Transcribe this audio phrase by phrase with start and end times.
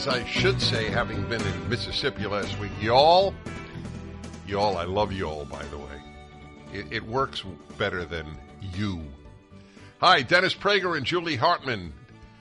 [0.00, 2.72] as I should say, having been in Mississippi last week.
[2.80, 3.34] Y'all,
[4.46, 6.02] y'all, I love y'all, by the way.
[6.72, 7.44] It, it works
[7.76, 8.26] better than
[8.62, 9.02] you.
[10.00, 11.92] Hi, Dennis Prager and Julie Hartman.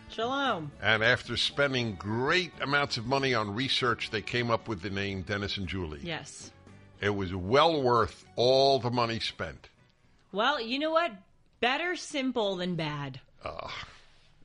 [0.08, 0.72] Shalom.
[0.81, 5.23] And after spending great amounts of money on research, they came up with the name
[5.23, 6.00] Dennis and Julie.
[6.02, 6.52] Yes.
[7.02, 9.67] It was well worth all the money spent.
[10.31, 11.11] Well, you know what?
[11.59, 13.20] Better simple than bad.
[13.44, 13.86] Ah.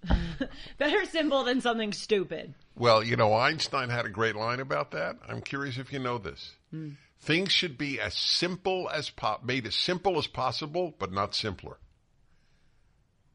[0.79, 2.55] Better simple than something stupid.
[2.77, 5.17] Well, you know, Einstein had a great line about that.
[5.29, 6.53] I'm curious if you know this.
[6.71, 6.91] Hmm.
[7.21, 11.79] Things should be as simple as po- made as simple as possible, but not simpler.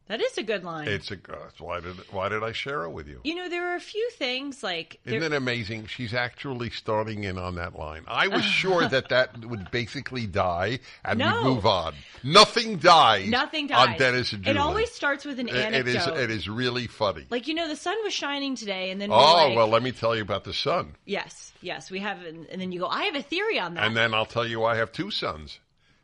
[0.09, 0.87] That is a good line.
[0.87, 3.21] It's a uh, why did why did I share it with you?
[3.23, 5.85] you know, there are a few things like Isn't it amazing?
[5.85, 8.03] She's actually starting in on that line.
[8.07, 11.37] I was sure that that would basically die and No.
[11.43, 11.93] we move on.
[12.23, 13.29] Nothing dies.
[13.29, 13.87] nothing dies.
[13.87, 14.57] on Dennis and Julie.
[14.57, 15.87] It always starts with an It- anecdote.
[15.89, 17.27] it is it is really funny.
[17.29, 19.15] Like you know, the sun was shining today, and then oh
[19.47, 22.59] like, well, let me tell you about the sun, yes, yes, we have, and, and
[22.59, 23.85] then you go, I have a theory on that.
[23.85, 25.59] and then I'll tell you I have two sons,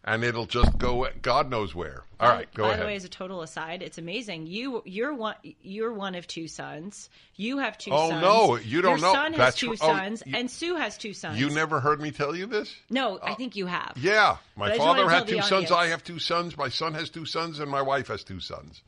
[0.06, 2.04] and it'll just go God knows where.
[2.20, 2.82] All right, go By ahead.
[2.82, 4.48] the way, as a total aside, it's amazing.
[4.48, 7.10] You you're one you're one of two sons.
[7.36, 8.24] You have two Oh, sons.
[8.24, 9.14] Oh no, you don't Your know.
[9.14, 11.40] son has That's two r- oh, sons, you- and Sue has two sons.
[11.40, 12.74] you never heard me tell you this?
[12.90, 13.36] No, I oh.
[13.36, 13.94] think you have.
[13.98, 15.72] Yeah, my father had two sons.
[15.72, 16.56] I have two sons.
[16.58, 18.82] My son has two sons, and my wife has two sons.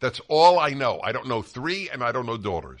[0.00, 1.00] That's all I know.
[1.04, 2.80] I don't know three, and I don't know daughters.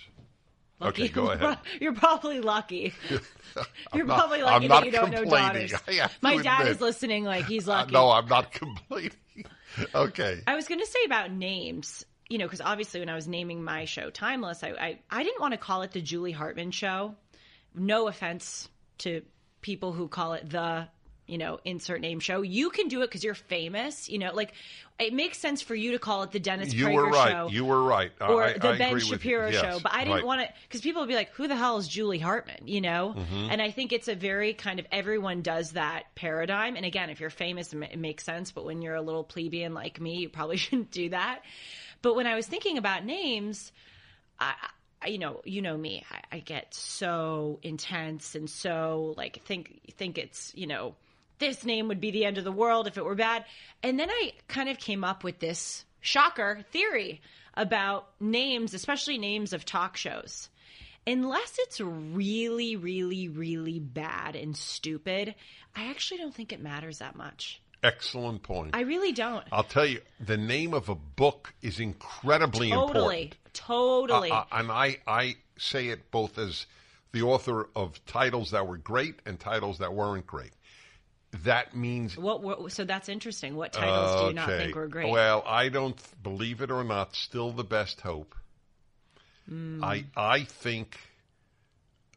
[0.82, 1.04] Lucky.
[1.04, 1.58] Okay, go ahead.
[1.80, 2.92] You're probably lucky.
[3.94, 5.68] You're not- probably lucky I'm not that you don't know complaining.
[5.68, 5.74] daughters.
[5.88, 6.76] I have to My dad admit.
[6.76, 7.92] is listening like he's Uh, lucky.
[7.92, 9.12] no, I'm not complaining.
[9.94, 10.40] okay.
[10.46, 13.62] I was going to say about names, you know, because obviously when I was naming
[13.62, 17.14] my show Timeless, I, I, I didn't want to call it the Julie Hartman show.
[17.74, 18.68] No offense
[18.98, 19.22] to
[19.62, 20.88] people who call it the,
[21.26, 22.42] you know, insert name show.
[22.42, 24.08] You can do it because you're famous.
[24.08, 24.52] You know, like
[24.98, 27.30] it makes sense for you to call it the Dennis You Prager were right.
[27.30, 27.48] show.
[27.48, 28.12] You were right.
[28.20, 29.00] I- or the I Ben agree.
[29.00, 30.26] Shapiro Yes, show, but I didn't right.
[30.26, 33.14] want to because people would be like, "Who the hell is Julie Hartman?" You know,
[33.16, 33.50] Mm-hmm.
[33.50, 36.76] and I think it's a very kind of everyone does that paradigm.
[36.76, 38.50] And again, if you're famous, it makes sense.
[38.52, 41.42] But when you're a little plebeian like me, you probably shouldn't do that.
[42.02, 43.70] But when I was thinking about names,
[44.40, 44.54] I,
[45.00, 49.80] I you know, you know me, I, I get so intense and so like think
[49.96, 50.94] think it's you know
[51.42, 53.44] this name would be the end of the world if it were bad.
[53.82, 57.20] And then I kind of came up with this shocker theory
[57.54, 60.48] about names, especially names of talk shows.
[61.06, 65.34] Unless it's really, really, really bad and stupid,
[65.74, 67.60] I actually don't think it matters that much.
[67.82, 68.70] Excellent point.
[68.74, 69.44] I really don't.
[69.50, 73.24] I'll tell you, the name of a book is incredibly Totally.
[73.24, 73.36] important.
[73.52, 74.30] Totally.
[74.30, 76.66] Uh, uh, and I, I say it both as
[77.10, 80.52] the author of titles that were great and titles that weren't great.
[81.44, 83.56] That means what, what so that's interesting.
[83.56, 84.64] What titles do you not Okay.
[84.64, 85.10] think were great?
[85.10, 87.16] Well, I don't believe it or not.
[87.16, 88.34] Still, the best hope.
[89.48, 89.82] Hmm.
[89.82, 90.98] I I think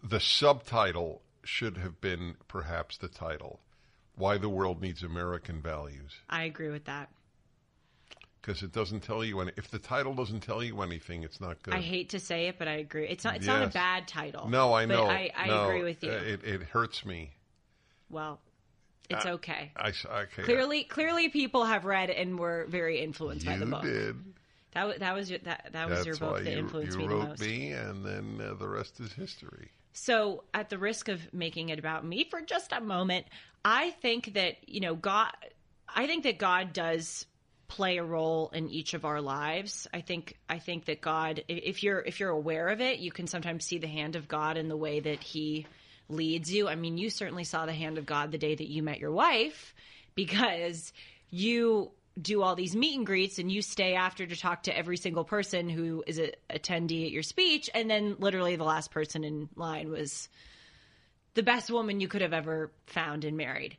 [0.04, 3.60] the subtitle should have been perhaps the title.
[4.16, 7.10] Why the world needs American values, I agree with that.
[8.42, 9.52] because it doesn't tell you any.
[9.58, 11.74] If the title doesn't tell you anything, it's not good.
[11.74, 13.08] I hate to say it, but I agree.
[13.08, 13.38] It's not.
[13.38, 14.48] It's not a bad title.
[14.50, 15.08] No, I but know.
[15.08, 16.12] I, I No, agree with you.
[16.12, 17.32] uh, It it hurts me.
[18.10, 18.40] well,
[19.10, 19.72] it's okay.
[19.76, 20.44] I, okay.
[20.44, 23.84] Clearly, clearly, people have read and were very influenced by the book.
[23.84, 24.16] did.
[24.74, 27.08] That was that was your, that that was your book that you, influenced you me
[27.08, 27.42] the wrote most.
[27.42, 29.72] me, and then uh, the rest is history.
[29.98, 33.28] So, at the risk of making it about me for just a moment,
[33.64, 35.32] I think that, you know, God,
[35.88, 37.26] I think that God does
[37.70, 39.88] play a role in each of our lives.
[39.94, 43.26] I think, I think that God, if you're, if you're aware of it, you can
[43.26, 45.66] sometimes see the hand of God in the way that he
[46.10, 46.68] leads you.
[46.68, 49.12] I mean, you certainly saw the hand of God the day that you met your
[49.12, 49.74] wife
[50.16, 50.94] because
[51.30, 51.92] you
[52.22, 55.26] do all these meet and greets and you stay after to talk to every single
[55.26, 57.70] person who is a attendee at your speech.
[57.74, 60.30] And then literally the last person in line was
[61.34, 63.78] the best woman you could have ever found and married.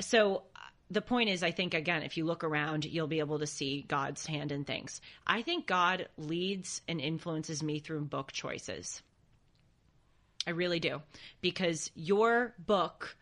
[0.00, 0.60] So uh,
[0.90, 3.84] the point is i think again if you look around you'll be able to see
[3.88, 5.00] god's hand in things.
[5.26, 9.02] I think god leads and influences me through book choices
[10.46, 11.02] I really do.
[11.40, 13.16] Because your book,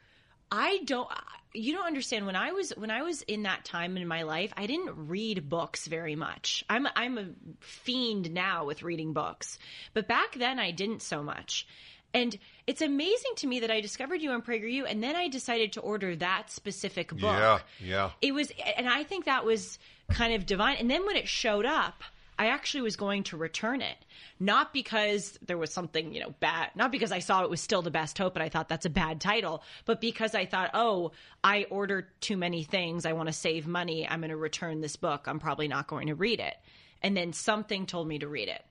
[0.50, 1.08] I don't
[1.52, 4.52] you don't understand when I was when I was in that time in my life,
[4.56, 6.64] I didn't read books very much.
[6.68, 7.26] I'm I'm a
[7.60, 9.58] fiend now with reading books.
[9.94, 11.66] But back then I didn't so much.
[12.12, 12.36] And
[12.66, 15.80] it's amazing to me that I discovered you on PragerU and then I decided to
[15.80, 17.22] order that specific book.
[17.22, 18.10] Yeah, yeah.
[18.20, 19.78] It was and I think that was
[20.08, 20.76] kind of divine.
[20.78, 22.02] And then when it showed up,
[22.40, 23.98] I actually was going to return it.
[24.40, 27.82] Not because there was something, you know, bad, not because I saw it was still
[27.82, 31.12] the best hope and I thought that's a bad title, but because I thought, oh,
[31.44, 33.04] I ordered too many things.
[33.04, 34.08] I want to save money.
[34.08, 35.28] I'm going to return this book.
[35.28, 36.54] I'm probably not going to read it.
[37.02, 38.64] And then something told me to read it.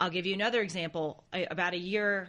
[0.00, 1.24] I'll give you another example.
[1.32, 2.28] I, about a year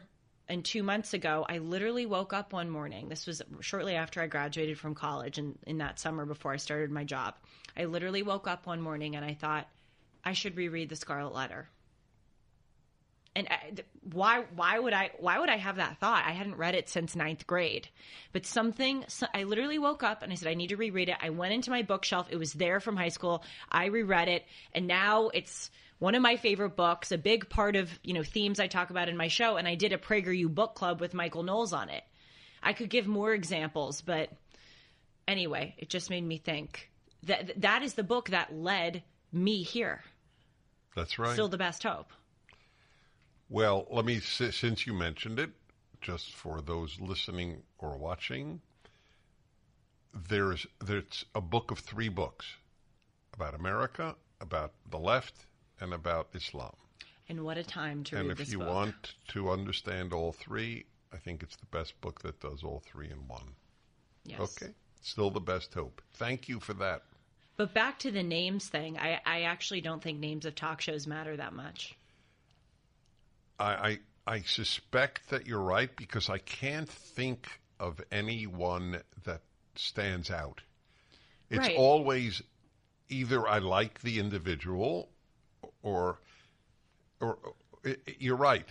[0.50, 3.08] and two months ago, I literally woke up one morning.
[3.08, 6.90] This was shortly after I graduated from college and in that summer before I started
[6.90, 7.36] my job.
[7.78, 9.68] I literally woke up one morning and I thought,
[10.26, 11.70] I should reread the Scarlet Letter.
[13.36, 13.72] And uh, I,
[14.12, 14.44] why?
[14.56, 15.12] Why would I?
[15.20, 16.24] Why would I have that thought?
[16.26, 17.88] I hadn't read it since ninth grade,
[18.32, 19.04] but something.
[19.08, 21.18] So I literally woke up and I said, I need to reread it.
[21.22, 22.28] I went into my bookshelf.
[22.30, 23.44] It was there from high school.
[23.70, 25.70] I reread it, and now it's
[26.00, 27.12] one of my favorite books.
[27.12, 29.58] A big part of you know themes I talk about in my show.
[29.58, 32.04] And I did a PragerU book club with Michael Knowles on it.
[32.64, 34.30] I could give more examples, but
[35.28, 36.90] anyway, it just made me think
[37.24, 40.02] that that is the book that led me here.
[40.96, 41.34] That's right.
[41.34, 42.12] Still the best hope.
[43.50, 45.52] Well, let me, since you mentioned it,
[46.02, 48.62] just for those listening or watching,
[50.30, 52.46] there's there's a book of three books
[53.34, 55.46] about America, about the left,
[55.80, 56.76] and about Islam.
[57.28, 61.18] And what a time to and read if you want to understand all three, I
[61.18, 63.56] think it's the best book that does all three in one.
[64.24, 64.40] yes.
[64.40, 66.02] Okay, still the best hope.
[66.14, 67.04] Thank you for that.
[67.58, 71.06] But back to the names thing, I, I actually don't think names of talk shows
[71.08, 71.98] matter that much.
[73.60, 79.42] I, I I suspect that you're right because I can't think of anyone that
[79.76, 80.62] stands out.
[81.50, 81.76] It's Right.
[81.76, 82.42] always
[83.10, 85.10] either I like the individual
[85.84, 86.20] or
[87.22, 87.38] or,
[88.20, 88.68] you're right.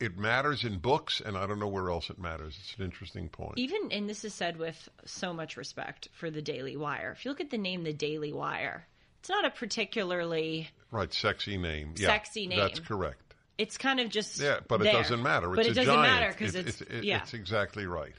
[0.00, 2.56] It matters in books, and I don't know where else it matters.
[2.62, 3.54] It's an interesting point.
[3.58, 7.12] Even, and this is said with so much respect for the Daily Wire.
[7.16, 8.86] If you look at the name, the Daily Wire,
[9.18, 10.68] it's not a particularly.
[10.92, 11.94] Right, sexy name.
[11.96, 12.60] Yeah, Sexy name.
[12.60, 13.34] That's correct.
[13.58, 14.38] It's kind of just.
[14.40, 15.48] Yeah, but it doesn't matter.
[15.48, 16.02] It's but it doesn't giant.
[16.20, 17.20] matter because It- it's, it- yeah.
[17.22, 18.14] it's exactly right.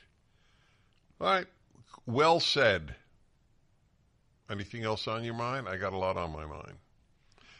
[1.21, 1.47] All right,
[2.05, 2.95] well said.
[4.49, 5.69] Anything else on your mind?
[5.69, 6.73] I got a lot on my mind.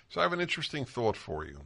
[0.10, 1.60] So I have an interesting thought for you.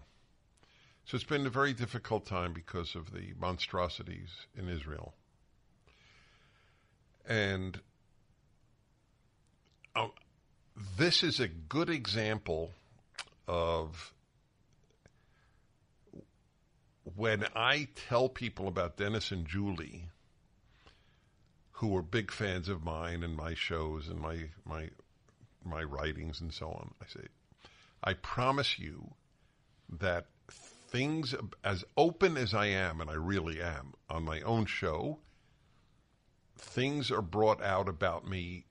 [1.05, 5.13] So it's been a very difficult time because of the monstrosities in Israel.
[7.27, 7.79] And
[9.95, 10.11] um,
[10.97, 12.71] this is a good example
[13.47, 14.13] of
[17.15, 20.07] when I tell people about Dennis and Julie,
[21.73, 24.89] who are big fans of mine and my shows and my my
[25.65, 27.27] my writings and so on, I say,
[28.03, 29.13] I promise you
[29.99, 30.27] that
[30.93, 35.17] things as open as I am, and I really am on my own show,
[36.55, 38.67] things are brought out about me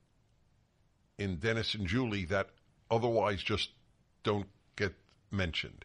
[1.19, 2.51] in Dennis and Julie that
[2.89, 3.71] otherwise just
[4.23, 4.47] don't
[4.77, 4.95] get
[5.33, 5.85] mentioned.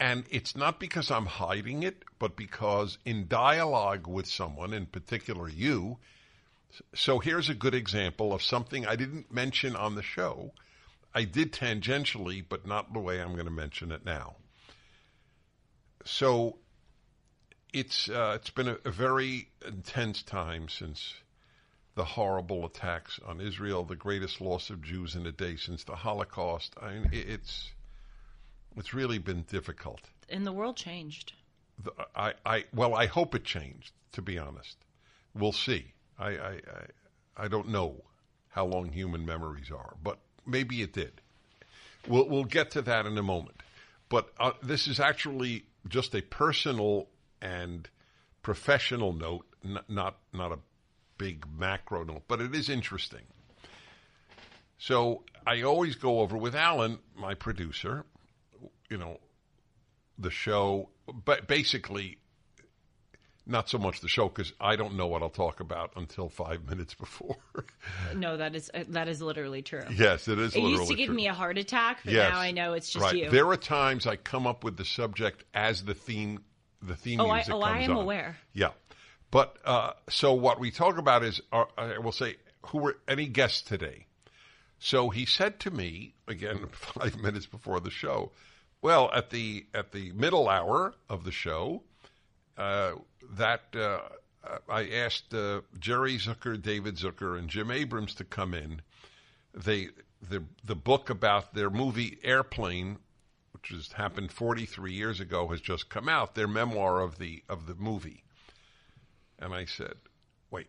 [0.00, 5.46] And it's not because I'm hiding it, but because in dialogue with someone, in particular
[5.46, 5.98] you,
[6.94, 10.52] so here's a good example of something I didn't mention on the show.
[11.14, 14.36] I did tangentially, but not the way I'm going to mention it now.
[16.04, 16.58] So
[17.72, 21.14] it's uh, it's been a, a very intense time since
[21.94, 25.94] the horrible attacks on Israel, the greatest loss of Jews in a day since the
[25.96, 26.74] Holocaust.
[26.80, 27.70] I mean, it- it's
[28.76, 30.00] it's really been difficult.
[30.28, 31.32] and the world changed.
[31.82, 33.92] The- I, I well, I hope it changed.
[34.12, 34.76] To be honest,
[35.34, 35.86] we'll see.
[36.18, 37.96] I, I, I, I don't know
[38.50, 41.20] how long human memories are, but maybe it did.
[42.06, 43.60] We'll we'll get to that in a moment.
[44.08, 47.08] But uh, this is actually just a personal
[47.40, 47.88] and
[48.42, 50.58] professional note, n- not not a
[51.18, 53.22] big macro note, but it is interesting.
[54.78, 58.04] So I always go over with Alan, my producer,
[58.90, 59.18] you know,
[60.18, 60.90] the show,
[61.24, 62.18] but basically,
[63.46, 66.64] not so much the show because I don't know what I'll talk about until five
[66.68, 67.36] minutes before.
[68.14, 69.82] No, that is uh, that is literally true.
[69.94, 70.54] yes, it is.
[70.56, 71.14] it used to give true.
[71.16, 72.32] me a heart attack, but Yes.
[72.32, 73.14] now I know it's just right.
[73.14, 73.30] you.
[73.30, 76.40] There are times I come up with the subject as the theme.
[76.82, 78.02] The theme Oh, I- music oh, I am on.
[78.02, 78.36] aware.
[78.52, 78.70] Yeah,
[79.30, 82.36] but uh, so what we talk about is, uh, I will say,
[82.66, 84.06] who were any guests today?
[84.78, 88.32] So he said to me again five minutes before the show.
[88.82, 91.82] Well, at the at the middle hour of the show,
[92.56, 94.00] that uh,
[94.68, 98.82] I asked uh, Jerry Zucker, David Zucker, and Jim Abrams to come in.
[99.52, 99.88] They
[100.20, 102.98] the the book about their movie Airplane,
[103.52, 106.34] which has happened 43 years ago, has just come out.
[106.34, 108.24] Their memoir of the of the movie,
[109.38, 109.94] and I said,
[110.50, 110.68] "Wait,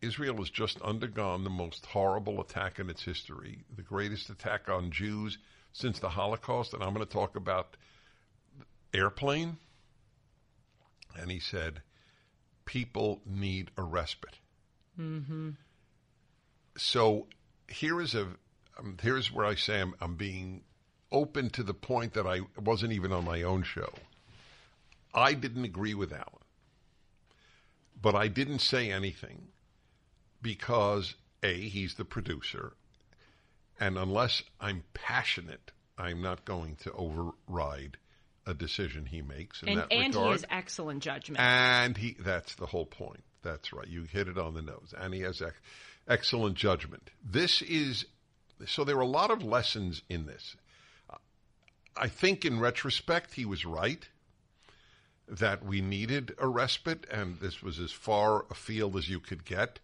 [0.00, 4.90] Israel has just undergone the most horrible attack in its history, the greatest attack on
[4.90, 5.38] Jews
[5.72, 7.76] since the Holocaust, and I'm going to talk about
[8.92, 9.58] airplane."
[11.18, 11.82] And he said,
[12.64, 14.38] "People need a respite."
[14.98, 15.50] Mm-hmm.
[16.76, 17.26] So
[17.68, 18.28] here is a
[18.78, 20.62] um, here's where I say I'm, I'm being
[21.12, 23.92] open to the point that I wasn't even on my own show.
[25.12, 26.44] I didn't agree with Alan,
[28.00, 29.48] but I didn't say anything
[30.40, 32.74] because a he's the producer,
[33.78, 37.96] and unless I'm passionate, I'm not going to override
[38.46, 41.40] a decision he makes And, that and he has excellent judgment.
[41.40, 43.22] And he that's the whole point.
[43.42, 43.88] That's right.
[43.88, 44.94] You hit it on the nose.
[44.96, 45.60] And he has ex-
[46.08, 47.10] excellent judgment.
[47.24, 48.06] This is
[48.66, 50.56] so there are a lot of lessons in this.
[51.96, 54.08] I think in retrospect he was right
[55.28, 59.80] that we needed a respite and this was as far afield as you could get.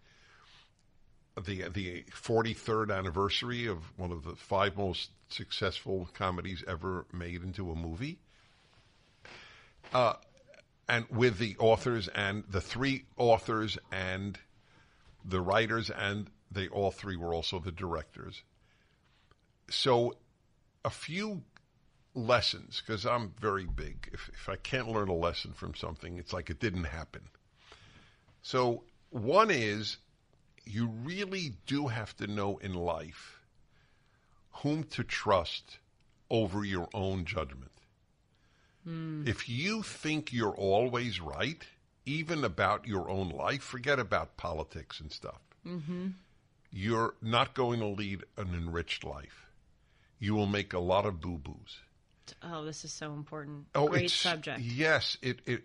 [1.36, 7.70] The the 43rd anniversary of one of the five most successful comedies ever made into
[7.70, 8.18] a movie
[9.92, 10.14] Uh,
[10.88, 14.38] and with the authors and the three authors and
[15.24, 18.42] the writers and they all three were also the directors.
[19.68, 20.14] So
[20.84, 21.42] a few
[22.14, 24.08] lessons because I'm very big.
[24.12, 27.22] If, if I can't learn a lesson from something, it's like it didn't happen.
[28.42, 29.98] So one is
[30.64, 33.40] you really do have to know in life
[34.62, 35.78] whom to trust
[36.30, 37.70] over your own judgment.
[38.86, 39.26] Hmm.
[39.26, 41.62] If you think you're always right,
[42.04, 45.40] even about your own life, forget about politics and stuff.
[45.66, 46.08] Mm-hmm.
[46.70, 49.46] You're not going to lead an enriched life.
[50.20, 51.80] You will make a lot of boo boos.
[52.42, 53.66] oh, this is so important.
[53.74, 54.60] Oh, Great subject.
[54.60, 55.64] Yes, it it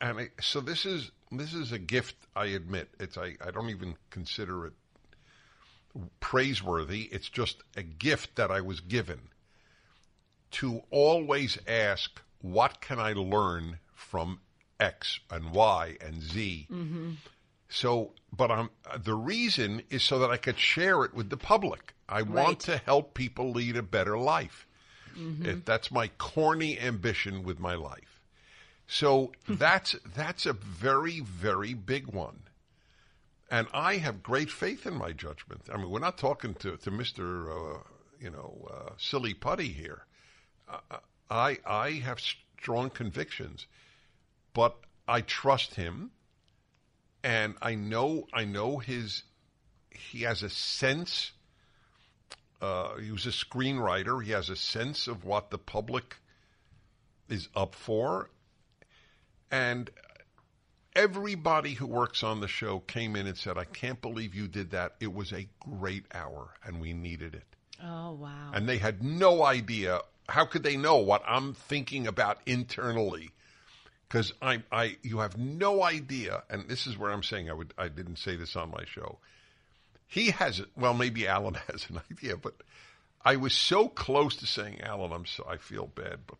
[0.00, 2.16] and I, so this is this is a gift.
[2.34, 4.72] I admit it's I I don't even consider it
[6.20, 7.02] praiseworthy.
[7.12, 9.20] It's just a gift that I was given
[10.52, 12.20] to always ask,
[12.52, 14.40] what can I learn from
[14.78, 16.66] X and Y and Z?
[17.68, 21.94] So, but I'm, the reason is so that I could share it with the public.
[22.08, 22.28] I Right.
[22.28, 24.66] want to help people lead a better life.
[25.16, 28.20] It, that's my corny ambition with my life.
[28.86, 32.42] So that's that's a very very big one,
[33.50, 35.62] and I have great faith in my judgment.
[35.72, 37.78] I mean, we're not talking to to Mister uh,
[38.20, 40.04] you know uh, silly putty here.
[40.68, 40.98] Uh,
[41.30, 43.66] I I have strong convictions,
[44.54, 44.76] but
[45.08, 46.10] I trust him,
[47.22, 49.22] and I know I know his
[49.90, 51.32] he has a sense.
[52.60, 54.24] Uh, he was a screenwriter.
[54.24, 56.16] He has a sense of what the public
[57.28, 58.30] is up for,
[59.50, 59.90] and
[60.94, 64.70] everybody who works on the show came in and said, "I can't believe you did
[64.70, 64.96] that.
[65.00, 68.50] It was a great hour, and we needed it." oh, wow.
[68.54, 70.00] and they had no idea.
[70.28, 73.30] How could they know what I'm thinking about internally?
[74.08, 76.42] Because I, I, you have no idea.
[76.50, 79.18] And this is where I'm saying I would, I didn't say this on my show.
[80.06, 80.68] He has it.
[80.76, 82.54] Well, maybe Alan has an idea, but
[83.24, 86.38] I was so close to saying, Alan, I'm so, I feel bad, but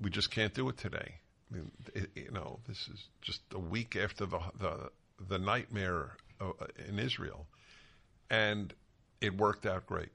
[0.00, 1.16] we just can't do it today.
[1.50, 4.90] I mean, it, you know, this is just a week after the the,
[5.28, 6.52] the nightmare uh,
[6.88, 7.46] in Israel,
[8.30, 8.72] and
[9.20, 10.10] it worked out great.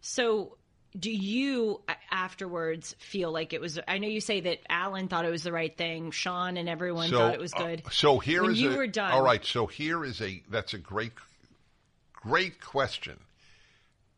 [0.00, 0.56] So,
[0.98, 1.80] do you
[2.10, 3.78] afterwards feel like it was?
[3.86, 6.10] I know you say that Alan thought it was the right thing.
[6.10, 7.82] Sean and everyone thought it was uh, good.
[7.90, 9.12] so here is when you a- were done.
[9.12, 9.44] All right.
[9.44, 11.12] So here is a that's a great,
[12.12, 13.18] great question,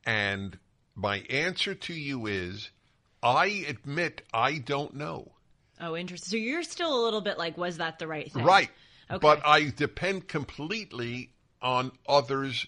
[0.06, 0.58] and
[0.94, 2.70] my answer to you is,
[3.22, 5.32] I admit I don't know.
[5.80, 6.30] Oh, interesting.
[6.30, 8.44] So you're still a little bit like, was that the right thing?
[8.44, 8.70] Right.
[9.10, 9.18] Okay.
[9.20, 12.66] But I depend completely on others'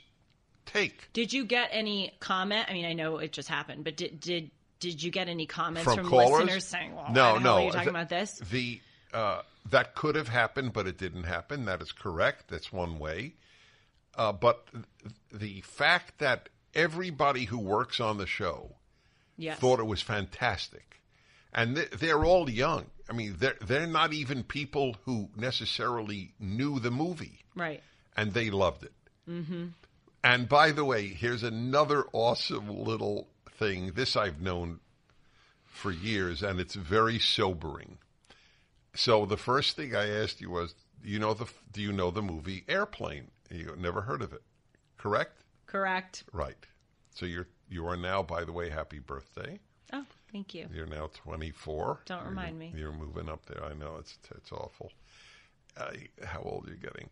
[0.66, 1.08] take.
[1.12, 2.66] Did you get any comment?
[2.68, 5.84] I mean, I know it just happened, but did did did you get any comments
[5.94, 7.56] From from, listeners saying, "Well, No, why the hell no.
[7.56, 8.80] are you talking The- about this?" The
[9.12, 11.64] uh, that could have happened, but it didn't happen.
[11.66, 12.48] That is correct.
[12.48, 13.34] That's one way.
[14.16, 14.66] Uh, but
[15.32, 18.76] the fact that everybody who works on the show
[19.36, 19.58] Yes.
[19.58, 21.00] thought it was fantastic,
[21.52, 22.86] and th- they're all young.
[23.08, 27.82] I mean, they're they're not even people who necessarily knew the movie right.
[28.16, 28.92] and they loved it.
[29.28, 29.66] Mm-hmm.
[30.24, 33.28] And by the way, here's another awesome little
[33.58, 33.92] thing.
[33.94, 34.80] This I've known
[35.66, 37.98] for years, and it's very sobering.
[38.94, 42.22] So the first thing I asked you was, you know the do you know the
[42.22, 43.30] movie Airplane?
[43.50, 44.42] You never heard of it,
[44.96, 45.42] correct?
[45.66, 46.24] Correct.
[46.32, 46.56] Right.
[47.14, 49.60] So you're you are now, by the way, happy birthday.
[49.92, 50.68] Oh, thank you.
[50.72, 52.00] You're now 24.
[52.06, 52.72] Don't You're- remind me.
[52.74, 53.62] You're moving up there.
[53.62, 54.90] I know it's it's awful.
[55.76, 55.90] Uh,
[56.24, 57.10] how old are you getting?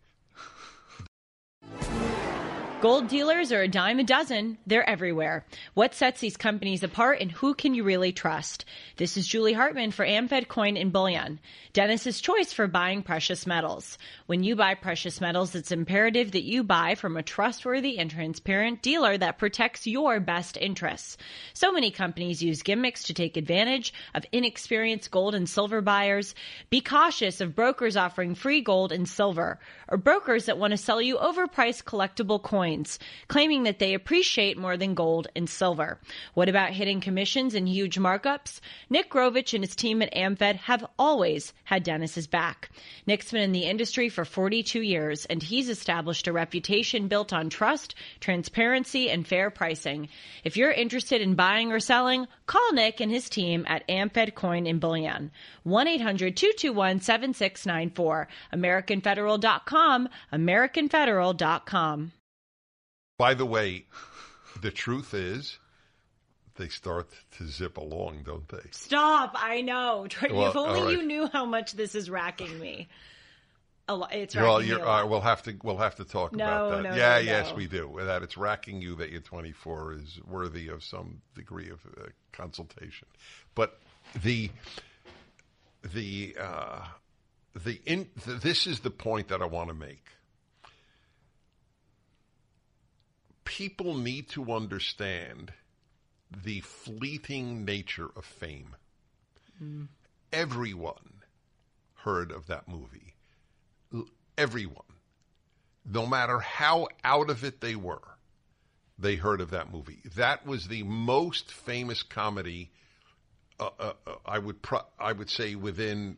[2.82, 4.58] Gold dealers are a dime a dozen.
[4.66, 5.46] They're everywhere.
[5.74, 8.64] What sets these companies apart and who can you really trust?
[8.96, 11.38] This is Julie Hartman for Amfed Coin and Bullion,
[11.74, 13.98] Dennis's choice for buying precious metals.
[14.26, 18.82] When you buy precious metals, it's imperative that you buy from a trustworthy and transparent
[18.82, 21.16] dealer that protects your best interests.
[21.54, 26.34] So many companies use gimmicks to take advantage of inexperienced gold and silver buyers.
[26.68, 31.00] Be cautious of brokers offering free gold and silver or brokers that want to sell
[31.00, 32.71] you overpriced collectible coins,
[33.28, 36.00] claiming that they appreciate more than gold and silver.
[36.34, 38.60] What about hidden commissions and huge markups?
[38.88, 42.70] Nick Grovich and his team at Amfed have always had Dennis's back.
[43.06, 47.50] Nick's been in the industry for 42 years, and he's established a reputation built on
[47.50, 50.08] trust, transparency, and fair pricing.
[50.44, 54.66] If you're interested in buying or selling, call Nick and his team at Amfed Coin
[54.66, 55.30] and Bullion.
[55.66, 58.26] 1-800-221-7694.
[58.52, 60.08] AmericanFederal.com.
[60.32, 62.12] AmericanFederal.com.
[63.22, 63.84] By the way,
[64.62, 65.56] the truth is,
[66.56, 68.68] they start to zip along, don't they?
[68.72, 69.30] Stop!
[69.36, 70.08] I know.
[70.28, 70.90] Well, if only right.
[70.90, 72.88] you knew how much this is racking me.
[73.88, 75.04] It's Well, racking a lot.
[75.04, 76.82] uh, we'll have to we'll have to talk No, about that.
[76.82, 77.94] no, yeah, no, yes, we do.
[77.96, 83.06] That it's racking you that you're 24 is worthy of some degree of uh, consultation.
[83.54, 83.78] But
[84.20, 84.50] the
[85.94, 86.80] the uh,
[87.54, 90.02] the in th- this is the point that I want to make.
[93.56, 95.52] People need to understand
[96.44, 98.74] the fleeting nature of fame.
[100.32, 101.22] Everyone
[101.94, 103.14] heard of that movie
[104.38, 104.84] everyone,
[105.84, 108.02] no matter how out of it they were,
[108.98, 110.00] they heard of that movie.
[110.16, 112.70] That was the most famous comedy.
[113.58, 116.16] Uh, uh, uh, I would pro- I would say within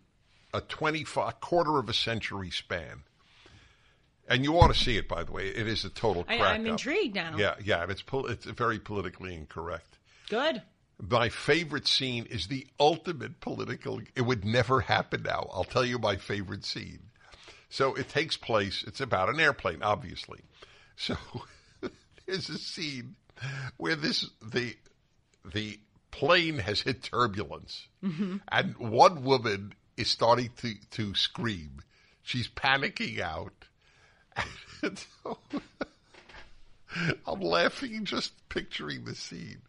[0.53, 3.03] a twenty five quarter of a century span.
[4.29, 5.49] And you ought to see it, by the way.
[5.49, 6.25] It is a total.
[6.29, 6.73] I- crack I'm up.
[6.73, 7.37] intrigued now.
[7.37, 9.99] Yeah, yeah, and it's pol- it's very politically incorrect.
[10.29, 10.63] Good.
[11.01, 14.01] My favorite scene is the ultimate political.
[14.15, 15.51] It would never happen now.
[15.53, 17.01] I'll tell you my favorite scene.
[17.69, 18.85] So it takes place.
[18.87, 20.41] It's about an airplane, obviously.
[20.97, 21.17] So
[22.27, 23.17] there's a scene
[23.77, 24.77] where this the
[25.45, 25.79] the
[26.11, 28.37] plane has hit turbulence, mm-hmm.
[28.49, 31.81] and one woman is starting to to scream.
[32.23, 33.53] She's panicking out.
[37.27, 39.63] I'm laughing just picturing the scene.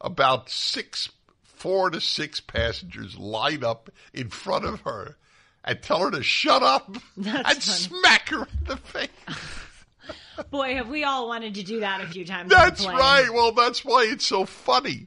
[0.00, 1.10] About six,
[1.42, 5.16] four to six passengers line up in front of her
[5.64, 9.08] and tell her to shut up and smack her in the face.
[10.50, 12.50] Boy, have we all wanted to do that a few times.
[12.50, 13.28] That's right.
[13.32, 15.06] Well, that's why it's so funny.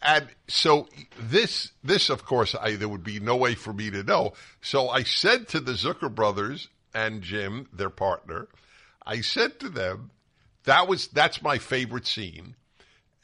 [0.00, 4.02] And so this, this of course, I, there would be no way for me to
[4.02, 4.32] know.
[4.60, 8.48] So I said to the Zucker brothers and Jim, their partner,
[9.06, 10.10] I said to them,
[10.64, 12.54] that was that's my favorite scene.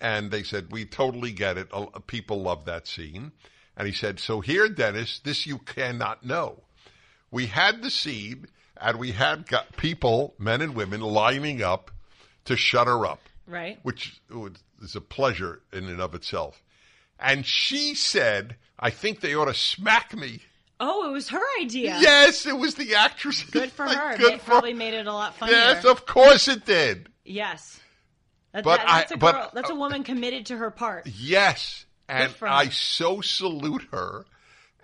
[0.01, 1.69] And they said, we totally get it.
[2.07, 3.33] People love that scene.
[3.77, 6.63] And he said, so here, Dennis, this you cannot know.
[7.31, 8.47] We had the scene
[8.81, 11.91] and we had got people, men and women, lining up
[12.45, 13.79] to shut her up Right.
[13.83, 14.21] which
[14.83, 16.63] is a pleasure in and of itself.
[17.19, 20.43] And she said, I think they ought to smack me.
[20.81, 21.99] Oh, it was her idea.
[22.01, 23.43] Yes, it was the actress.
[23.45, 24.17] Good for her.
[24.17, 25.57] Good it for probably made it a lot funnier.
[25.57, 27.09] Yes, of course it did.
[27.25, 27.81] Yes.
[28.53, 29.51] That- But that- that's I- a but- girl.
[29.55, 31.07] That's a uh, woman committed to her part.
[31.07, 31.85] Yes.
[32.09, 34.25] And I so salute her.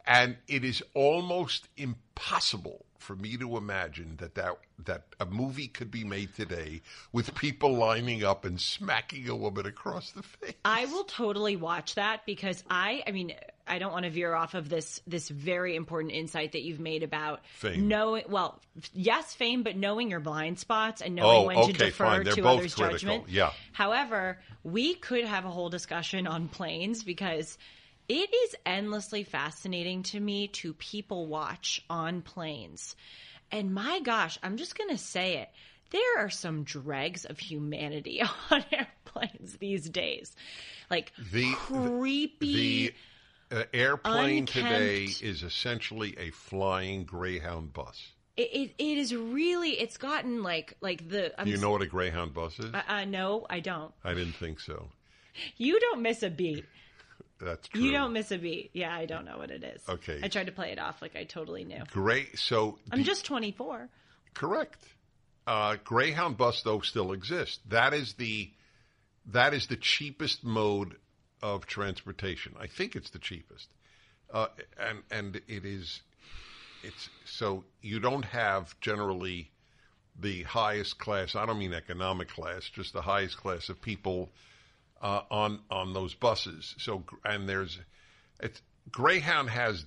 [0.07, 5.91] And it is almost impossible for me to imagine that, that that a movie could
[5.91, 6.81] be made today
[7.13, 10.55] with people lining up and smacking a woman across the face.
[10.65, 13.35] I will totally watch that because I, I mean,
[13.69, 17.03] I don't want to veer off of this this very important insight that you've made
[17.03, 17.87] about Fame.
[17.89, 18.25] knowing.
[18.29, 18.61] Well,
[18.93, 22.25] yes, fame, but knowing your blind spots and knowing Oh, when okay, to defer fine.
[22.25, 22.99] They're to both others' critical.
[22.99, 23.29] judgment.
[23.29, 23.53] Yeah.
[23.73, 27.57] However, we could have a whole discussion on planes because
[28.09, 32.97] it is endlessly fascinating to me to people watch on planes.
[33.51, 35.49] And my gosh, I'm just going to say it.
[35.91, 40.35] There are some dregs of humanity on airplanes these days.
[40.91, 42.95] Like The- creepy.
[43.51, 48.09] The uh, airplane unkempt- today is essentially a flying Greyhound bus.
[48.37, 51.39] it, it, it is really, it's gotten like, like the.
[51.39, 52.73] I'm Do you know what a Greyhound bus is?
[52.75, 53.93] Uh, uh, no, I don't.
[54.03, 54.89] I didn't think so.
[55.57, 56.65] You don't miss a beat.
[57.45, 57.83] That's true.
[57.83, 58.71] You don't miss a beat.
[58.73, 59.83] Yeah, I don't know what it is.
[59.89, 60.21] Okay.
[60.23, 61.83] I tried to play it off like I totally knew.
[61.91, 62.39] Great.
[62.39, 63.89] So I'm the- just 24.
[64.33, 64.85] correct.
[65.47, 67.59] Uh, Greyhound bus though still exists.
[67.69, 68.51] That is the
[69.27, 70.97] that is the cheapest mode
[71.43, 72.55] of transportation.
[72.59, 73.69] I think it's the cheapest,
[74.33, 74.47] uh,
[74.79, 76.01] and and it is
[76.83, 79.51] it's so you don't have generally
[80.19, 81.35] the highest class.
[81.35, 84.31] I don't mean economic class, just the highest class of people
[85.05, 86.75] uh, on on those buses.
[86.79, 87.79] So and there's
[88.91, 89.85] Greyhound has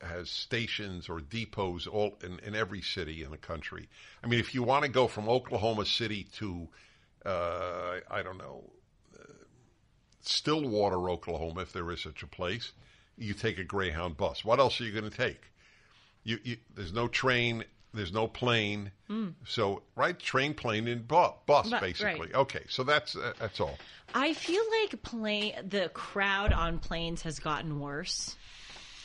[0.00, 3.88] has stations or depots all in, in every city in the country.
[4.22, 6.68] I mean, if you want to go from Oklahoma City to
[7.26, 8.70] uh, I don't know
[9.18, 9.24] uh,
[10.22, 12.72] Stillwater, Oklahoma, if there is such a place,
[13.16, 14.44] you take a Greyhound bus.
[14.44, 15.42] What else are you going to take?
[16.22, 17.64] You, you, there's no train,
[17.98, 18.92] there's no plane.
[19.46, 22.20] So right, train, plane, and bu- bus, Bu- basically.
[22.28, 22.34] right.
[22.34, 23.78] Okay, so that's uh, that's all.
[24.14, 28.36] I feel like plane the crowd on planes has gotten worse.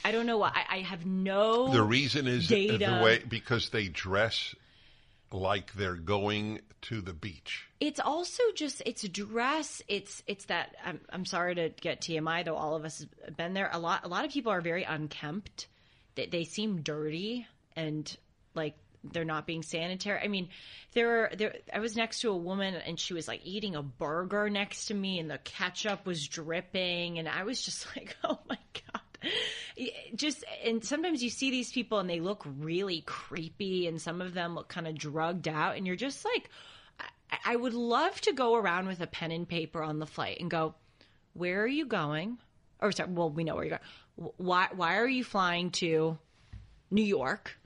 [0.06, 0.52] I don't know why.
[0.54, 1.70] I, I have no.
[1.72, 2.78] The reason is data.
[2.78, 4.54] the way because they dress
[5.32, 7.66] like they're going to the beach.
[7.80, 9.82] it's also just it's dress.
[9.88, 10.76] It's it's that.
[10.86, 12.56] I'm I'm sorry to get TMI though.
[12.56, 13.70] All of us have been there.
[13.72, 15.68] A lot a lot of people are very unkempt.
[16.16, 18.16] They they seem dirty and
[18.54, 20.20] like they're not being sanitary.
[20.24, 20.50] I mean,
[20.94, 21.56] there were there.
[21.74, 24.94] I was next to a woman and she was like eating a burger next to
[24.94, 29.32] me, and the ketchup was dripping, and I was just like, oh my god.
[30.16, 34.34] Just and sometimes you see these people and they look really creepy, and some of
[34.34, 36.50] them look kind of drugged out, and you're just like,
[37.32, 40.38] I- I would love to go around with a pen and paper on the flight
[40.40, 40.76] and go,
[41.34, 42.38] where are you going?
[42.80, 43.80] Or sorry, well, we know where you're
[44.18, 44.32] going.
[44.38, 46.18] Why why are you flying to
[46.92, 47.58] New York?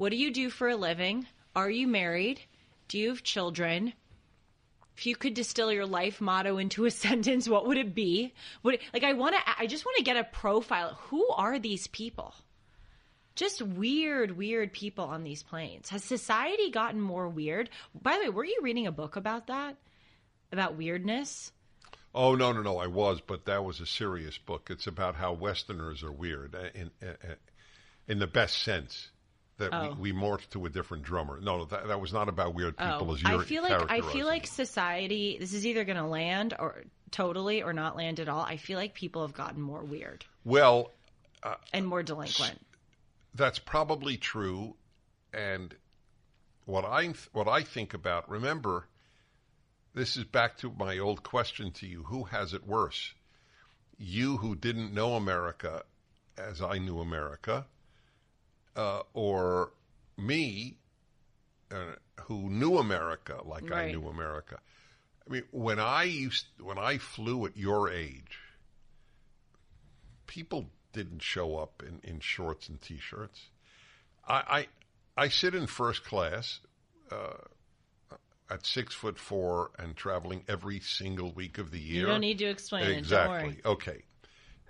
[0.00, 1.26] What do you do for a living?
[1.54, 2.40] Are you married?
[2.88, 3.92] Do you have children?
[4.96, 8.32] If you could distill your life motto into a sentence, what would it be?
[8.62, 10.96] Would it, like I want to I just want to get a profile.
[11.10, 12.34] Who are these people?
[13.34, 15.90] Just weird, weird people on these planes.
[15.90, 17.68] Has society gotten more weird?
[17.94, 19.76] By the way, were you reading a book about that?
[20.50, 21.52] About weirdness?
[22.14, 22.78] Oh no, no, no!
[22.78, 24.68] I was, but that was a serious book.
[24.70, 27.34] It's about how Westerners are weird uh, in uh,
[28.08, 29.10] in the best sense.
[29.60, 29.94] That Oh.
[29.98, 31.38] we, we morphed to a different drummer.
[31.38, 33.14] No, that, that was not about weird oh, people.
[33.14, 35.36] as you're Oh, I feel like I feel like society.
[35.38, 38.40] This is either going to land or totally or not land at all.
[38.40, 40.92] I feel like people have gotten more weird well,
[41.42, 42.58] uh, and more delinquent.
[43.34, 44.76] that's probably true.
[45.34, 45.74] And
[46.64, 48.86] what I what I think about, remember,
[49.94, 53.12] this is back to my old question to you: Who has it worse?
[53.98, 55.84] You who didn't know America
[56.38, 57.66] as I knew America,
[58.80, 59.72] uh, or
[60.16, 60.76] me
[61.70, 64.58] uh, who knew America like I knew America.
[65.26, 68.38] I mean, when I used when I flew at your age,
[70.26, 73.50] people didn't show up in, in shorts and t-shirts.
[74.26, 74.66] I,
[75.16, 76.60] I I sit in first class
[77.12, 77.44] uh,
[78.48, 82.00] at six foot four and traveling every single week of the year.
[82.00, 82.96] You don't need to explain it.
[82.96, 83.48] Exactly.
[83.48, 83.60] worry.
[83.64, 84.02] Okay.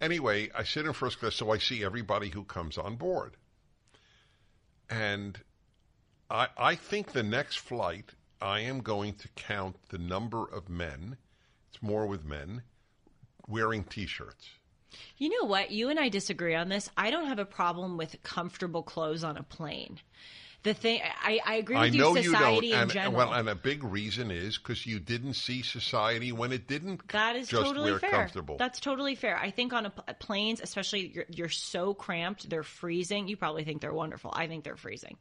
[0.00, 3.36] Anyway, I sit in first class, so I see everybody who comes on board,
[4.90, 5.38] and
[6.28, 11.16] I I think the next flight I am going to count the number of men.
[11.68, 12.62] It's more with men
[13.46, 14.48] wearing t-shirts.
[15.18, 15.70] You know what?
[15.70, 16.90] You and I disagree on this.
[16.96, 20.00] I don't have a problem with comfortable clothes on a plane.
[20.62, 22.22] The thing I, I agree I with know you.
[22.22, 23.14] you don't, Society in and general.
[23.16, 27.08] well, and a big reason is because you didn't see society when it didn't.
[27.12, 28.10] That is just totally fair.
[28.10, 28.56] comfortable.
[28.58, 29.38] That's totally fair.
[29.38, 33.26] I think on a, planes, especially you're, you're so cramped, they're freezing.
[33.26, 34.32] You probably think they're wonderful.
[34.34, 35.16] I think they're freezing.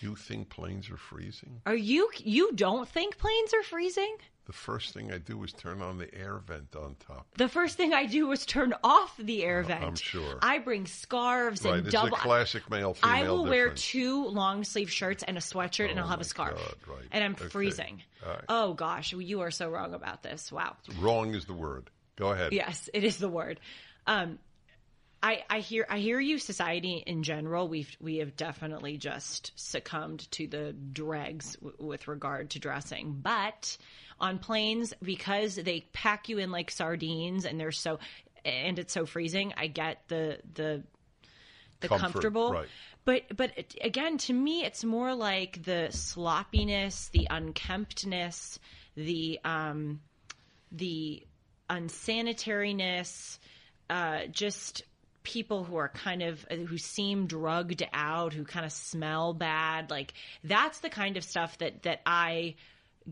[0.00, 1.60] you think planes are freezing?
[1.66, 2.10] Are you?
[2.18, 4.16] You don't think planes are freezing?
[4.46, 7.26] The first thing I do is turn on the air vent on top.
[7.38, 9.82] The first thing I do is turn off the air vent.
[9.82, 10.38] I'm sure.
[10.42, 12.14] I bring scarves Right, and double.
[12.14, 15.98] a classic male female I will wear two long sleeve shirts and a sweatshirt, and
[15.98, 16.56] Oh I'll have a scarf.
[16.56, 17.06] God, right.
[17.10, 17.48] And I'm Okay.
[17.48, 18.02] freezing.
[18.26, 18.44] Right.
[18.50, 20.52] Oh gosh, you are so wrong about this.
[20.52, 20.76] Wow.
[21.00, 21.88] Wrong is the word.
[22.16, 22.52] Go ahead.
[22.52, 23.60] Yes, it is the word.
[24.06, 24.38] Um,
[25.22, 26.38] I, I hear I hear you.
[26.38, 32.50] Society in general, we've we have definitely just succumbed to the dregs w- with regard
[32.50, 33.20] to dressing.
[33.22, 33.78] But
[34.20, 37.98] on planes, because they pack you in like sardines, and they're so
[38.44, 40.82] and it's so freezing, I get the the
[41.80, 42.52] the Comfort, comfortable.
[42.52, 42.68] right.
[43.04, 48.58] But but it- again, to me, it's more like the sloppiness, the unkemptness,
[48.96, 50.00] the um,
[50.72, 51.22] the
[51.68, 53.38] unsanitariness,
[53.90, 54.82] uh, just
[55.22, 59.90] people who are kind of who seem drugged out, who kind of smell bad.
[59.90, 62.54] Like that's the kind of stuff that that I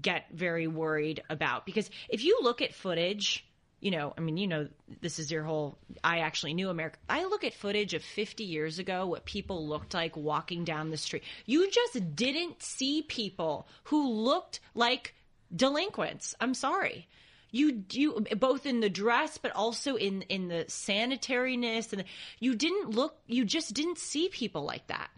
[0.01, 3.45] get very worried about because if you look at footage
[3.83, 4.69] you know, I mean, you know,
[5.01, 5.77] this is your whole.
[6.05, 6.99] I actually knew America.
[7.09, 10.97] I look at footage of 50 years ago, what people looked like walking down the
[10.97, 11.25] street.
[11.47, 15.17] You just didn't see people who looked like
[15.55, 16.37] delinquents.
[16.41, 17.09] I'm sorry.
[17.51, 22.05] You you both in the dress, but also in in the sanitariness, and
[22.39, 23.17] you didn't look.
[23.27, 25.11] You just didn't see people like that.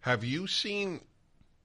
[0.00, 1.00] Have you seen?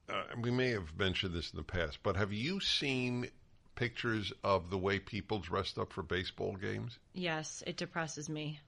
[0.08, 3.28] Uh, we may have mentioned this in the past, but have you seen
[3.74, 6.98] pictures of the way people dressed up for baseball games?
[7.12, 8.60] Yes, it depresses me.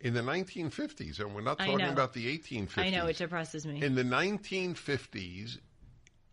[0.00, 2.78] In the 1950s, and we're not talking about the 1850s.
[2.78, 3.82] I know it depresses me.
[3.82, 5.58] In the 1950s,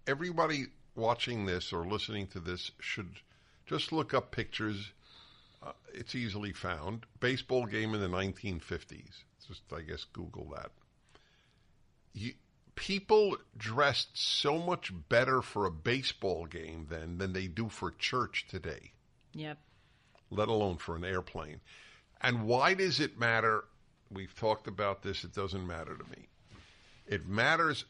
[0.05, 0.65] everybody
[0.95, 3.21] watching this or listening to this should
[3.65, 4.91] just look up pictures.
[5.61, 7.05] Uh, it's easily found.
[7.21, 9.23] Baseball game in the 1950s.
[9.47, 10.71] Just, I guess, Google that.
[12.13, 12.33] You,
[12.75, 18.45] people dressed so much better for a baseball game then than they do for church
[18.49, 18.93] today
[19.33, 19.57] yep.
[20.29, 21.59] let alone for an airplane.
[22.21, 23.65] And why does it matter?
[24.11, 25.23] We've talked about this.
[25.23, 26.27] It doesn't matter to me.
[27.05, 27.85] It matters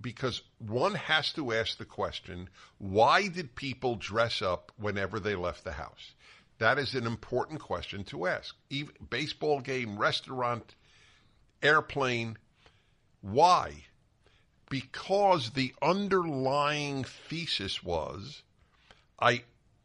[0.00, 5.64] because one has to ask the question why did people dress up whenever they left
[5.64, 6.14] the house?
[6.58, 8.54] That is an important question to ask.
[8.70, 10.76] Even, baseball game, restaurant,
[11.62, 12.38] airplane.
[13.20, 13.84] Why?
[14.72, 18.42] Because the underlying thesis was
[19.20, 19.42] I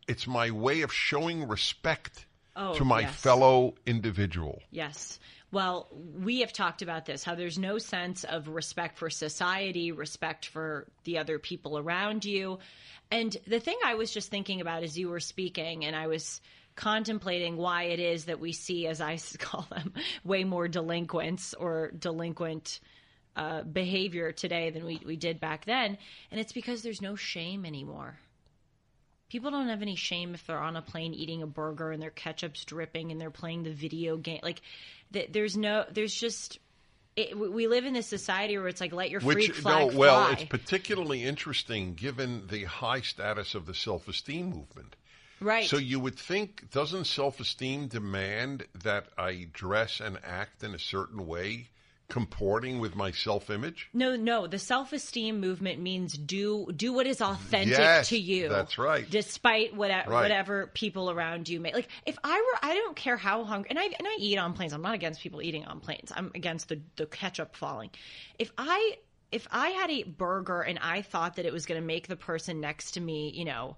[0.08, 2.26] it's my way of showing respect
[2.60, 3.16] Oh, to my yes.
[3.16, 4.64] fellow individual.
[4.72, 5.20] Yes.
[5.52, 10.48] Well, we have talked about this how there's no sense of respect for society, respect
[10.48, 12.58] for the other people around you.
[13.12, 16.42] And the thing I was just thinking about as you were speaking, and I was
[16.76, 21.92] contemplating why it is that we see, as I call them, way more delinquents or
[21.92, 22.80] delinquent
[23.38, 25.98] uh, behavior today than we, we did back then.
[26.32, 28.18] And it's because there's no shame anymore.
[29.30, 32.10] People don't have any shame if they're on a plane eating a burger and their
[32.10, 34.40] ketchup's dripping and they're playing the video game.
[34.42, 34.62] Like,
[35.14, 36.60] th- there's no, there's just,
[37.16, 39.98] it, we- live in this society where it's like let your freak Which flag no,
[40.00, 40.32] well, fly.
[40.34, 44.96] it's particularly interesting given the high status of the self-esteem movement.
[45.42, 45.66] right.
[45.66, 51.28] So you would think doesn't self-esteem demand that I dress and act in a certain
[51.28, 51.68] way
[52.10, 53.90] comporting with my self-image?
[53.94, 54.48] no, no.
[54.48, 58.50] The self-esteem movement means do do what is authentic Yes, to you.
[58.50, 59.10] that's right.
[59.10, 60.22] Despite whatever Right.
[60.22, 61.88] whatever people around you may like.
[62.06, 64.74] If I were, I don't care how hungry, and I and I eat on planes.
[64.74, 66.12] I'm not against people eating on planes.
[66.16, 67.90] I'm against the the ketchup falling.
[68.40, 68.98] If I
[69.32, 72.16] if I had a burger and I thought that it was going to make the
[72.16, 73.78] person next to me, you know.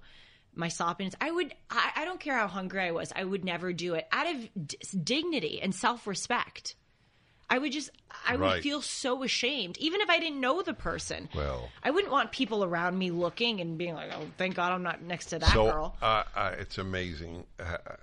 [0.55, 1.53] My soppiness, I would.
[1.69, 3.13] I, I don't care how hungry I was.
[3.15, 6.75] I would never do it out of d- dignity and self-respect.
[7.49, 7.89] I would just,
[8.27, 8.63] I would Right.
[8.63, 11.29] feel so ashamed, even if I didn't know the person.
[11.33, 11.69] Well.
[11.83, 15.01] I wouldn't want people around me looking and being like, "Oh, thank God I'm not
[15.01, 17.45] next to that so girl." Uh, uh, it's amazing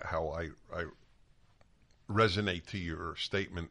[0.03, 0.85] how I, I
[2.11, 3.71] resonate to your statement.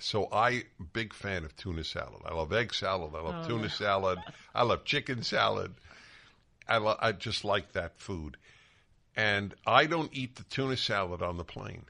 [0.00, 2.22] So I big fan of tuna salad.
[2.24, 3.12] I love egg salad.
[3.14, 4.20] I love Oh, tuna salad.
[4.54, 5.74] I love chicken salad.
[6.68, 8.36] I lo- I just like that food.
[9.16, 11.86] And I don't eat the tuna salad on the plane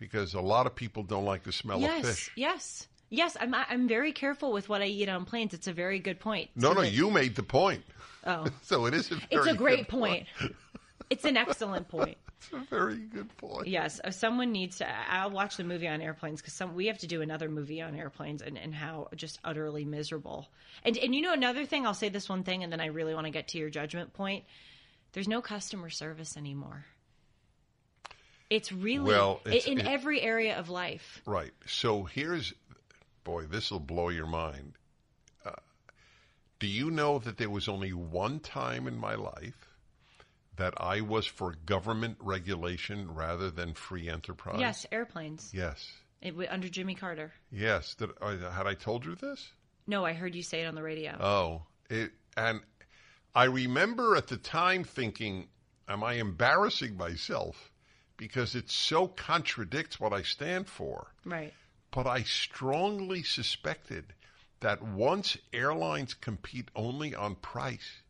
[0.00, 2.30] because a lot of people don't like the smell of yes, fish.
[2.34, 3.36] yes, yes.
[3.38, 5.54] I'm I'm very careful with what I eat on planes.
[5.54, 6.50] It's a very good point.
[6.56, 7.84] No, no, you made the point.
[8.26, 10.26] Oh, So it is a it's a great good point.
[11.10, 12.16] it's an excellent point.
[12.42, 13.66] It's a very good point.
[13.66, 14.88] Yes, uh, someone needs to.
[14.88, 17.94] I'll watch the movie on airplanes because some we have to do another movie on
[17.94, 20.48] airplanes and, and how just utterly miserable.
[20.82, 21.86] And and you know another thing.
[21.86, 24.14] I'll say this one thing, and then I really want to get to your judgment
[24.14, 24.46] point.
[25.12, 26.86] There's no customer service anymore.
[28.50, 31.22] It's really Well, it's- in it- every area of life.
[31.24, 31.52] Right.
[31.66, 32.52] So here's,
[33.24, 34.74] boy, this will blow your mind.
[35.44, 35.52] Uh,
[36.58, 39.68] do you know that there was only one time in my life
[40.56, 44.58] that I was for government regulation rather than free enterprise?
[44.58, 45.52] Yes, airplanes.
[45.54, 45.88] Yes.
[46.20, 47.32] It, under Jimmy Carter.
[47.52, 47.94] Yes.
[47.94, 49.48] Did, uh, had I told you this?
[49.86, 51.16] No, I heard you say it on the radio.
[51.18, 52.60] Oh, it, and
[53.34, 55.48] I remember at the time thinking,
[55.88, 57.70] am I embarrassing myself?
[58.20, 61.06] Because it so contradicts what I stand for.
[61.24, 61.54] right.
[61.90, 64.12] But I strongly suspected
[64.60, 68.02] that once airlines compete only on price,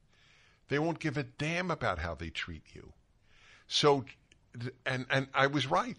[0.68, 2.92] they won't give a damn about how they treat you.
[3.68, 4.04] So,
[4.84, 5.96] and and I was right.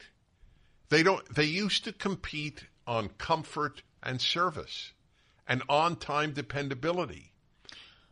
[0.90, 1.24] They don't.
[1.34, 4.92] They used to compete on comfort and service,
[5.48, 7.31] and on-time dependability.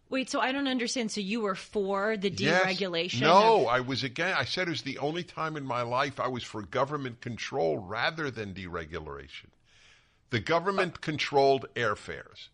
[0.10, 1.12] Wait, so I don't understand.
[1.12, 3.14] So you were for the deregulation?
[3.14, 3.22] Yes.
[3.22, 4.34] No, of- I was again.
[4.36, 7.78] I said it was the only time in my life I was for government control
[7.78, 9.48] rather than deregulation.
[10.32, 12.50] The government controlled airfares.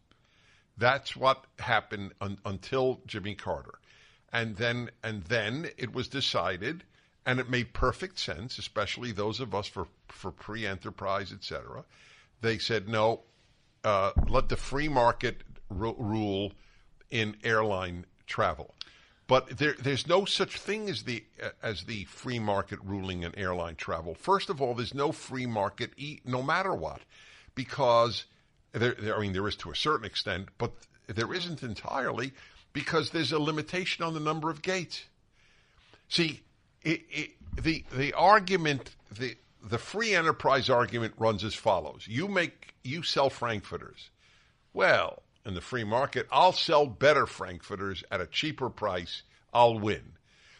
[0.77, 3.79] That's what happened un- until Jimmy Carter,
[4.33, 6.83] and then and then it was decided
[7.25, 11.85] and it made perfect sense, especially those of us for for pre-enterprise, etc.
[12.41, 13.21] They said no,
[13.85, 16.51] uh, let the free market ru- rule
[17.11, 18.73] in airline travel.
[19.27, 21.23] But there, there's no such thing as the
[21.63, 24.13] as the free market ruling in airline travel.
[24.13, 25.91] First of all, there's no free market,
[26.25, 27.01] no matter what,
[27.55, 28.25] because
[28.71, 30.71] there, there, I mean, there is to a certain extent, but
[31.07, 32.33] there isn't entirely
[32.71, 35.05] because there's a limitation on the number of gates.
[36.07, 36.41] See,
[36.83, 42.75] it, it, the the argument the the free enterprise argument runs as follows: you make
[42.83, 44.11] you sell frankfurters.
[44.71, 49.21] Well, in the free market, I'll sell better frankfurters at a cheaper price.
[49.53, 50.01] I'll win.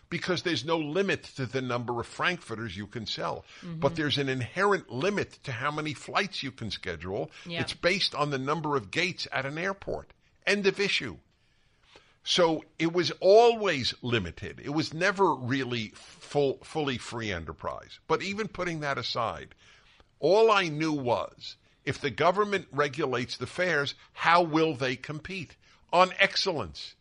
[0.10, 3.44] Because there's no limit to the number of frankfurters you can sell.
[3.62, 3.80] Mm-hmm.
[3.80, 7.32] But there's an inherent limit to how many flights you can schedule.
[7.46, 7.62] Yep.
[7.62, 10.14] It's based on the number of gates at an airport.
[10.46, 11.18] End of issue.
[12.24, 14.62] So it was always limited.
[14.64, 18.00] It was never really full, fully free enterprise.
[18.08, 19.54] But even putting that aside,
[20.20, 25.56] all I knew was if the government regulates the fares, how will they compete?
[25.94, 26.96] On excellence.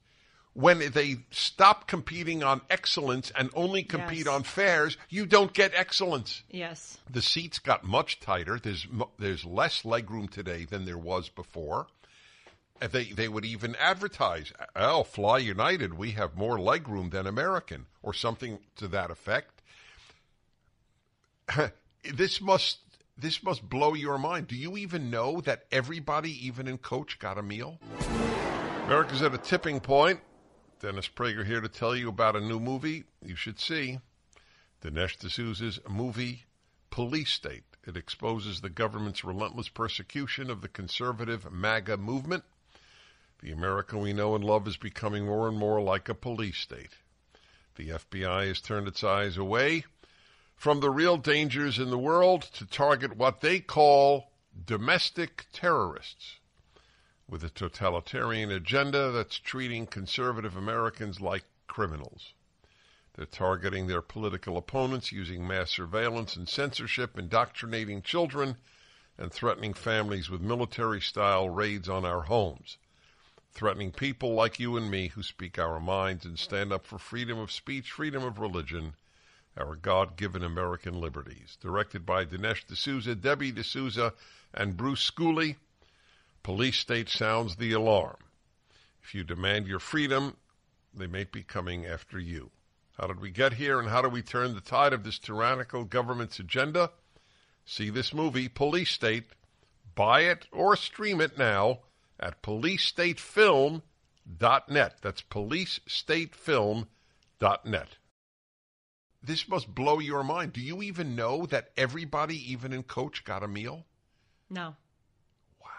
[0.52, 4.28] When they stop competing on excellence and only compete yes.
[4.28, 6.44] on fares, you don't get excellence.
[6.48, 6.98] Yes.
[7.10, 8.60] The seats got much tighter.
[8.60, 8.86] There's
[9.18, 11.88] there's less legroom today than there was before.
[12.78, 18.14] They they would even advertise, "Oh, Fly United, we have more legroom than American," or
[18.14, 19.60] something to that effect.
[22.14, 22.78] this must
[23.16, 24.48] this must blow your mind.
[24.48, 27.78] Do you even know that everybody, even in coach, got a meal?
[28.84, 30.20] America's at a tipping point.
[30.80, 34.00] Dennis Prager here to tell you about a new movie you should see.
[34.82, 36.44] Dinesh D'Souza's movie,
[36.90, 37.64] Police State.
[37.86, 42.44] It exposes the government's relentless persecution of the conservative MAGA movement.
[43.40, 46.96] The America we know and love is becoming more and more like a police state.
[47.76, 49.84] The FBI has turned its eyes away
[50.56, 54.30] from the real dangers in the world to target what they call
[54.66, 56.38] domestic terrorists
[57.28, 62.34] with a totalitarian agenda that's treating conservative Americans like criminals.
[63.14, 68.56] They're targeting their political opponents using mass surveillance and censorship, indoctrinating children,
[69.16, 72.76] and threatening families with military style raids on our homes.
[73.52, 77.38] Threatening people like you and me who speak our minds and stand up for freedom
[77.38, 78.94] of speech, freedom of religion,
[79.56, 81.56] our God given American liberties.
[81.60, 84.12] Directed by Dinesh D'Souza, Debbie D'Souza,
[84.52, 85.56] and Bruce Schooley,
[86.42, 88.16] Police State sounds the alarm.
[89.02, 90.36] If you demand your freedom,
[90.92, 92.50] they may be coming after you.
[92.98, 95.84] How did we get here and how do we turn the tide of this tyrannical
[95.84, 96.90] government's agenda?
[97.64, 99.24] See this movie, Police State.
[99.94, 101.80] Buy it or stream it now
[102.20, 104.96] at policestatefilm.net.
[105.00, 107.88] That's policestatefilm.net
[109.24, 110.52] this must blow your mind.
[110.52, 113.84] Do you even know that everybody, even in coach, got a meal?
[114.50, 114.74] No.
[115.60, 115.70] Wow.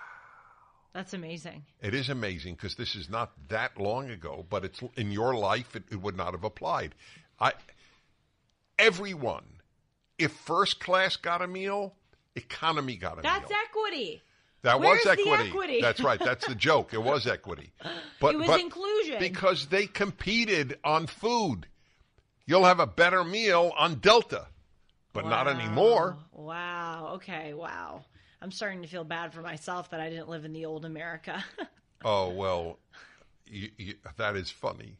[0.93, 1.63] That's amazing.
[1.81, 5.75] It is amazing because this is not that long ago, but it's in your life
[5.75, 6.95] it, it would not have applied.
[7.39, 7.53] I
[8.79, 9.45] everyone,
[10.17, 11.93] if first class got a meal,
[12.35, 13.49] economy got a That's meal.
[13.49, 14.21] That's equity.
[14.63, 15.49] That Where's was equity.
[15.49, 15.81] equity?
[15.81, 16.19] That's right.
[16.19, 16.93] That's the joke.
[16.93, 17.71] It was equity.
[18.19, 21.67] But it was but inclusion because they competed on food.
[22.47, 24.47] You'll have a better meal on Delta,
[25.13, 25.29] but wow.
[25.29, 26.17] not anymore.
[26.31, 27.13] Wow.
[27.15, 27.53] Okay.
[27.53, 28.05] Wow.
[28.41, 31.43] I'm starting to feel bad for myself that I didn't live in the old America.
[32.05, 32.77] oh well,
[33.47, 34.97] you, you, that is funny.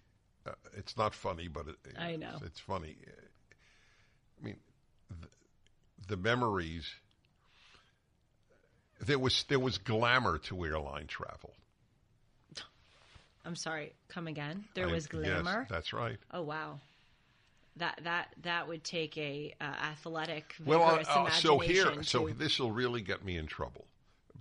[0.47, 2.95] Uh, it's not funny, but it, I know it's, it's funny.
[4.41, 4.58] I mean,
[5.21, 5.27] the,
[6.08, 6.88] the memories.
[9.01, 11.53] There was there was glamour to airline travel.
[13.43, 13.93] I'm sorry.
[14.08, 14.63] Come again.
[14.73, 15.60] There was glamour.
[15.60, 16.17] Yes, that's right.
[16.31, 16.79] Oh wow
[17.77, 22.59] that that that would take a uh, athletic well uh, uh, so here so this
[22.59, 23.85] will really get me in trouble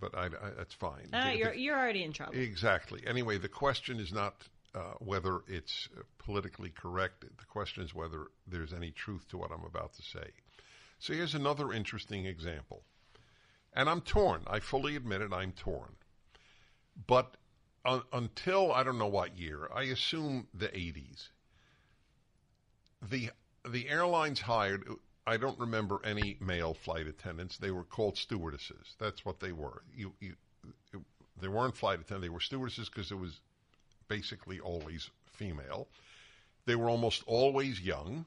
[0.01, 1.09] but I, I, that's fine.
[1.13, 2.35] Uh, the, you're, the, you're already in trouble.
[2.35, 3.01] Exactly.
[3.07, 4.43] Anyway the question is not
[4.75, 7.21] uh, whether it's politically correct.
[7.21, 10.31] The question is whether there's any truth to what i'm about to say.
[10.99, 12.83] So here's another interesting example.
[13.73, 14.43] And i'm torn.
[14.47, 15.33] I fully admit it.
[15.33, 15.97] I'm torn.
[17.07, 17.37] But
[18.13, 21.29] until i don't know what year i assume the 80s
[23.11, 23.31] the
[23.69, 24.87] the airlines hired.
[25.27, 27.57] I don't remember any male flight attendants.
[27.57, 28.95] They were called stewardesses.
[28.99, 29.83] That's what they were.
[29.95, 30.35] You, you
[31.41, 32.27] they weren't flight attendants.
[32.27, 33.41] They were stewardesses because it was
[34.09, 35.89] basically always female.
[36.67, 38.27] They were almost always young,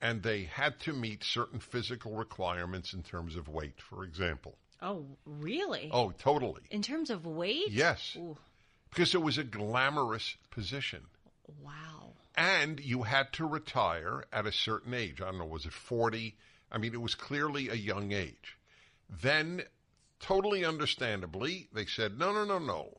[0.00, 4.56] and they had to meet certain physical requirements in terms of weight, for example.
[4.82, 5.88] Oh, really?
[5.92, 6.62] Oh, totally.
[6.70, 7.70] In terms of weight?
[7.70, 8.16] Yes.
[8.16, 8.36] Ooh.
[8.90, 11.00] Because it was a glamorous position.
[11.62, 12.03] Wow.
[12.36, 15.20] And you had to retire at a certain age.
[15.20, 16.36] I don't know, was it 40?
[16.72, 18.58] I mean, it was clearly a young age.
[19.08, 19.62] Then,
[20.20, 22.98] totally understandably, they said, no, no, no, no.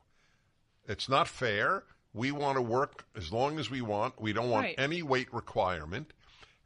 [0.88, 1.84] It's not fair.
[2.14, 4.22] We want to work as long as we want.
[4.22, 4.76] We don't want Right.
[4.78, 6.14] any weight requirement.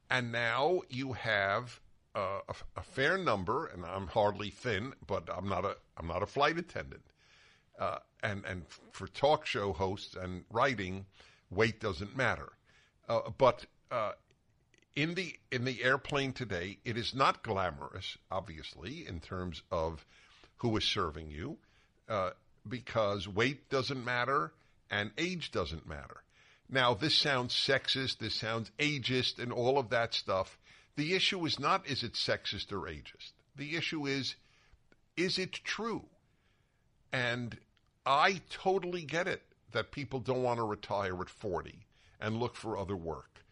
[0.09, 1.79] And now you have
[2.15, 6.21] uh, a, a fair number, and I'm hardly thin, but I'm not a I'm not
[6.23, 7.03] a flight attendant.
[7.79, 11.05] Uh, and and for talk show hosts and writing,
[11.49, 12.49] weight doesn't matter.
[13.09, 14.11] Uh, but uh,
[14.95, 20.05] in the in the airplane today, it is not glamorous, obviously, in terms of
[20.57, 21.57] who is serving you,
[22.07, 22.29] uh,
[22.67, 24.51] because weight doesn't matter
[24.91, 26.23] and age doesn't matter.
[26.69, 30.59] Now, this sounds sexist, this sounds ageist, and all of that stuff.
[30.95, 33.31] The issue is not is it sexist or ageist.
[33.55, 34.35] The issue is
[35.17, 36.05] is it true?
[37.11, 37.57] And
[38.05, 39.41] I totally get it
[39.71, 41.87] that people don't want to retire at 40
[42.19, 43.43] and look for other work.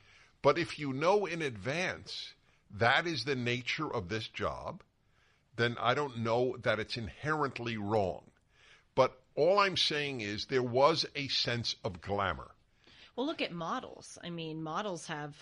[0.41, 2.34] But if you know in advance
[2.72, 4.84] that is the nature of this job,
[5.55, 8.24] then I don't know that it's inherently wrong.
[8.95, 12.51] But all I'm saying is there was a sense of glamour.
[13.15, 14.18] Well, look at models.
[14.24, 15.36] I mean, models have.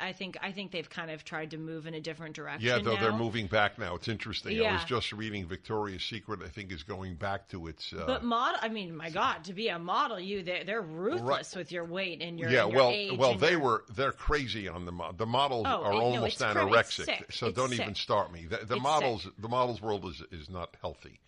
[0.00, 2.66] I think I think they've kind of tried to move in a different direction.
[2.68, 3.94] Yeah, though they're moving back now.
[3.94, 4.64] It's interesting.
[4.66, 6.40] I was just reading Victoria's Secret.
[6.44, 7.92] I think is going back to its.
[7.92, 11.56] Uh, But model, I mean, my God, to be a model, you they're, they're ruthless
[11.56, 14.12] with your weight and your yeah, and your well, age well, they your- were they're
[14.12, 17.32] crazy on the mo- the models Oh, are it- almost it's anorexic.
[17.32, 18.44] So It's don't even start me.
[18.46, 19.32] The, the models sick.
[19.38, 21.20] the models world is is not healthy,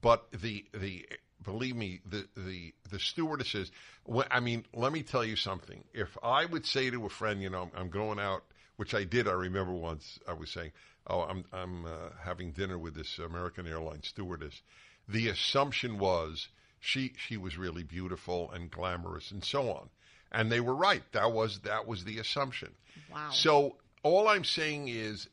[0.00, 1.06] but the the
[1.42, 3.70] believe me the the the stewardesses.
[4.10, 5.84] wh- I mean, let me tell you something.
[5.92, 8.44] If I would say to a friend, you know, I'm, I'm going out,
[8.76, 9.28] which I did.
[9.28, 10.72] I remember once I was saying,
[11.06, 14.62] oh, I'm I'm uh, having dinner with this American Airlines stewardess.
[15.08, 19.90] The assumption was she she was really beautiful and glamorous and so on.
[20.32, 21.02] And they were right.
[21.12, 22.70] That was that was the assumption.
[23.12, 23.30] Wow.
[23.32, 25.28] So all I'm saying is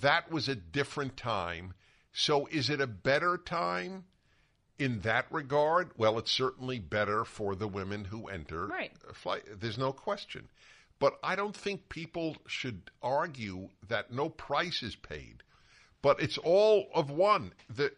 [0.00, 1.74] that was a different time.
[2.12, 4.04] So is it a better time
[4.78, 5.90] in that regard?
[5.96, 8.92] Well, it's certainly better for the women who enter Right.
[9.14, 9.44] flight.
[9.60, 10.48] There's no question.
[10.98, 15.42] But I don't think people should argue that no price is paid.
[16.00, 17.52] But it's all of one.
[17.68, 17.92] The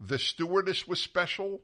[0.00, 1.60] the stewardess was special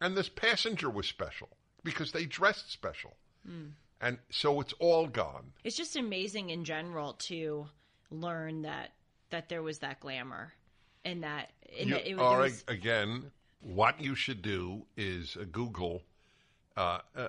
[0.00, 1.48] and this passenger was special
[1.84, 3.16] because they dressed special.
[3.46, 3.68] Hmm.
[4.00, 5.52] And so it's all gone.
[5.64, 7.68] it's just amazing in general to
[8.10, 8.92] learn that
[9.30, 10.52] that there was that glamour
[11.04, 15.44] and that and You that it, are, was, again, what you should do is uh,
[15.50, 16.02] Google
[16.76, 17.28] uh, uh,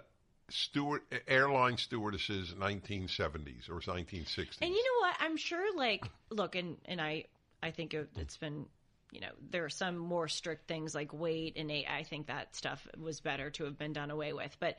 [0.50, 4.58] steward airline stewardesses 1970s or 1960s.
[4.62, 5.16] And you know what?
[5.20, 5.76] I'm sure.
[5.76, 7.26] Like, look, and and I
[7.62, 8.66] I think it, it's been.
[9.12, 12.86] You know, there are some more strict things like weight, and I think that stuff
[13.00, 14.54] was better to have been done away with.
[14.60, 14.76] But,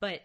[0.00, 0.22] but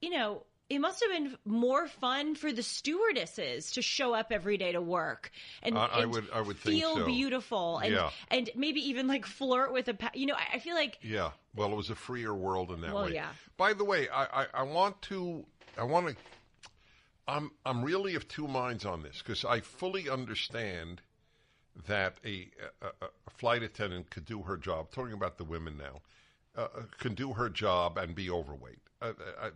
[0.00, 4.56] you know, it must have been more fun for the stewardesses to show up every
[4.56, 5.30] day to work
[5.62, 7.06] and, I- I would- I would think feel so.
[7.06, 8.10] beautiful and Yeah.
[8.28, 9.98] and maybe even like flirt with a.
[10.14, 12.94] You know, I, I feel like Yeah, well, it was a freer world in that
[12.94, 13.14] Well, way.
[13.14, 13.28] yeah.
[13.56, 15.44] By the way, I, I, I want to,
[15.78, 16.16] I want to,
[17.28, 21.00] I'm, I'm really of two minds on this because I fully understand
[21.86, 22.48] that a,
[22.82, 24.90] a, a- a flight attendant could do her job.
[24.92, 26.00] Talking about the women now,
[26.56, 28.78] uh, uh, can do her job and be overweight.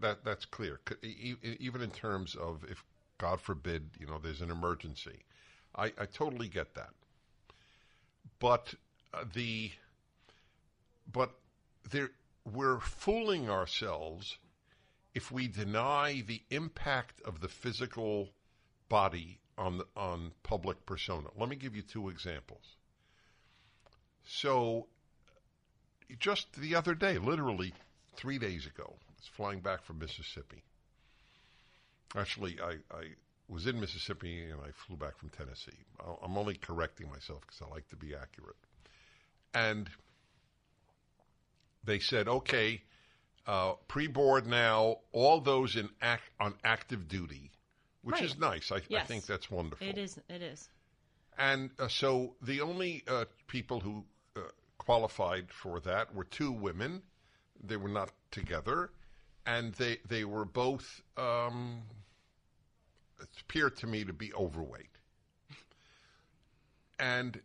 [0.01, 0.81] That that's clear.
[1.03, 2.85] Even in terms of if,
[3.19, 5.25] God forbid, you know, there's an emergency.
[5.75, 6.91] I, I totally get that.
[8.39, 8.75] But
[9.13, 9.71] uh, the
[11.11, 11.33] but
[11.91, 12.11] there,
[12.45, 14.39] we're fooling ourselves
[15.15, 18.29] if we deny the impact of the physical
[18.89, 21.29] body on the, on public persona.
[21.37, 22.77] Let me give you two examples.
[24.25, 24.87] So,
[26.19, 27.73] just the other day, literally
[28.19, 30.63] three days ago, I was flying back from Mississippi.
[32.17, 33.05] Actually, I, I
[33.49, 35.79] was in Mississippi and I flew back from Tennessee.
[36.23, 38.57] I'm only correcting myself because I like to be accurate.
[39.55, 39.89] And
[41.85, 42.83] they said, okay,
[43.47, 47.53] uh, pre-board now, all those in act, on active duty,
[48.03, 48.71] which is nice.
[48.73, 49.87] I, I think that's wonderful.
[49.87, 50.19] it is.
[50.29, 50.69] It is.
[51.39, 54.05] And uh, so the only uh, people who
[54.37, 54.41] uh,
[54.77, 57.03] qualified for that were two women.
[57.63, 58.91] They were not together,
[59.47, 61.03] and they they were both.
[61.17, 61.83] Um,
[63.41, 64.87] appeared to me to be overweight.
[66.99, 67.41] And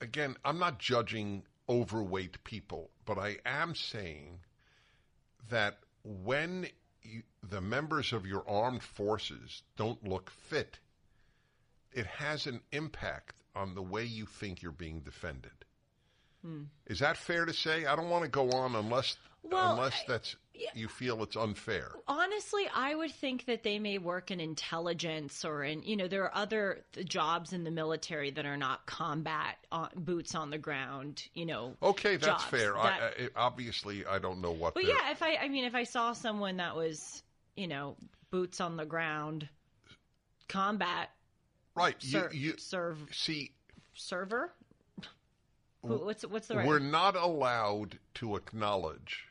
[0.00, 4.40] again, I'm not judging overweight people, but I am saying
[5.50, 6.68] that when
[7.02, 10.78] you, the members of your armed forces don't look fit,
[11.92, 15.52] it has an impact on the way you think you're being defended.
[16.44, 16.64] Hmm.
[16.86, 17.86] Is that fair to say?
[17.86, 20.36] I don't want to go on unless Well, unless that's
[20.74, 21.92] you feel it's unfair.
[22.06, 26.24] Honestly, I would think that they may work in intelligence or in, you know, there
[26.24, 31.22] are other jobs in the military that are not combat on, boots on the ground,
[31.34, 31.76] you know.
[31.82, 32.44] Okay, that's jobs.
[32.44, 32.72] fair.
[32.72, 34.74] That- I, I, obviously, I don't know what.
[34.74, 37.22] but yeah, if I, I mean, if I saw someone that was,
[37.56, 37.96] you know,
[38.30, 39.48] boots on the ground,
[40.48, 41.10] combat
[41.74, 42.00] right.
[42.02, 43.52] ser- you, you serve see,
[43.94, 44.52] server.
[45.82, 46.66] What's what's the right?
[46.66, 49.28] we're not allowed to acknowledge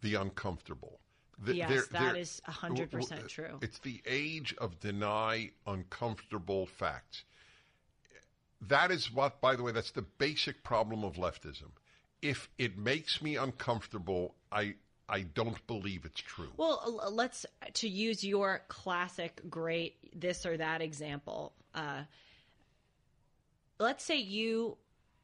[0.00, 1.00] the uncomfortable.
[1.38, 3.58] The- Yes, there- that there- is 100% true.
[3.62, 7.24] It's the age of deny uncomfortable facts.
[8.60, 11.72] That is what, by the way, that's the basic problem of leftism.
[12.20, 14.76] If it makes me uncomfortable, I
[15.08, 16.52] I don't believe it's true.
[16.56, 17.44] Well, let's
[17.74, 21.52] to use your classic great this or that example.
[21.74, 22.04] Uh,
[23.80, 24.76] let's say you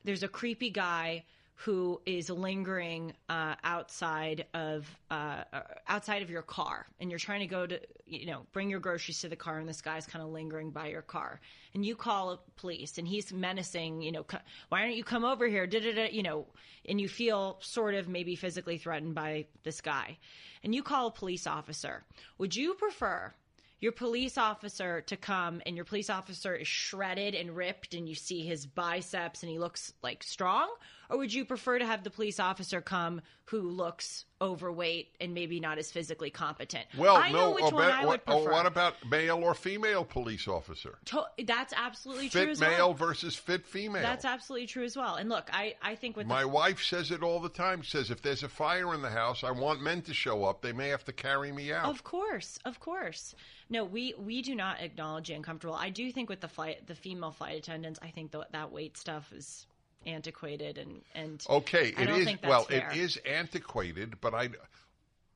[0.07, 1.25] there's a creepy guy
[1.57, 5.43] who is lingering uh, outside of uh,
[5.89, 9.21] outside of your car, and you're trying to go to you know bring your groceries
[9.21, 11.41] to the car, and this guy's kind of lingering by your car,
[11.75, 14.25] and you call police, and he's menacing, you know,
[14.69, 16.47] why don't you come over here, da da da, you know,
[16.89, 20.19] and you feel sort of maybe physically threatened by this guy,
[20.63, 22.05] and you call a police officer.
[22.39, 23.33] Would you prefer?
[23.81, 28.15] Your police officer to come and your police officer is shredded and ripped and you
[28.15, 30.69] see his biceps and he looks like strong?
[31.09, 35.61] Or would you prefer to have the police officer come who looks overweight and maybe
[35.61, 36.85] not as physically competent?
[36.99, 37.39] Well, I no.
[37.39, 38.51] know which or one I would what, prefer.
[38.51, 40.99] what about male or female police officer?
[41.07, 42.95] To- that's absolutely true Fit male well.
[42.95, 44.03] versus fit female.
[44.03, 45.15] That's absolutely true as well.
[45.17, 47.83] And look, I, I think with My the, wife says it all the time.
[47.85, 50.61] Says if there's a fire in the house, I want men to show up.
[50.63, 51.87] They may have to carry me out.
[51.87, 53.35] Of course, of course.
[53.69, 55.75] No, we we do not acknowledge the uncomfortable.
[55.75, 58.97] I do think with the flight, the female flight attendants, I think that that weight
[58.97, 59.67] stuff is
[60.07, 62.29] antiquated and and Okay, I it is.
[62.43, 62.89] Well, fair.
[62.91, 64.49] it is antiquated, but I,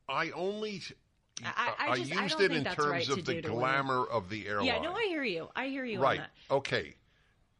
[0.09, 0.81] I only.
[1.43, 3.59] I- I just- I used don't it in terms right of the do to women.
[3.59, 4.67] glamour of the airline.
[4.67, 5.49] Yeah, no, I hear you.
[5.55, 6.19] I hear you right.
[6.19, 6.55] on that.
[6.55, 6.95] Okay.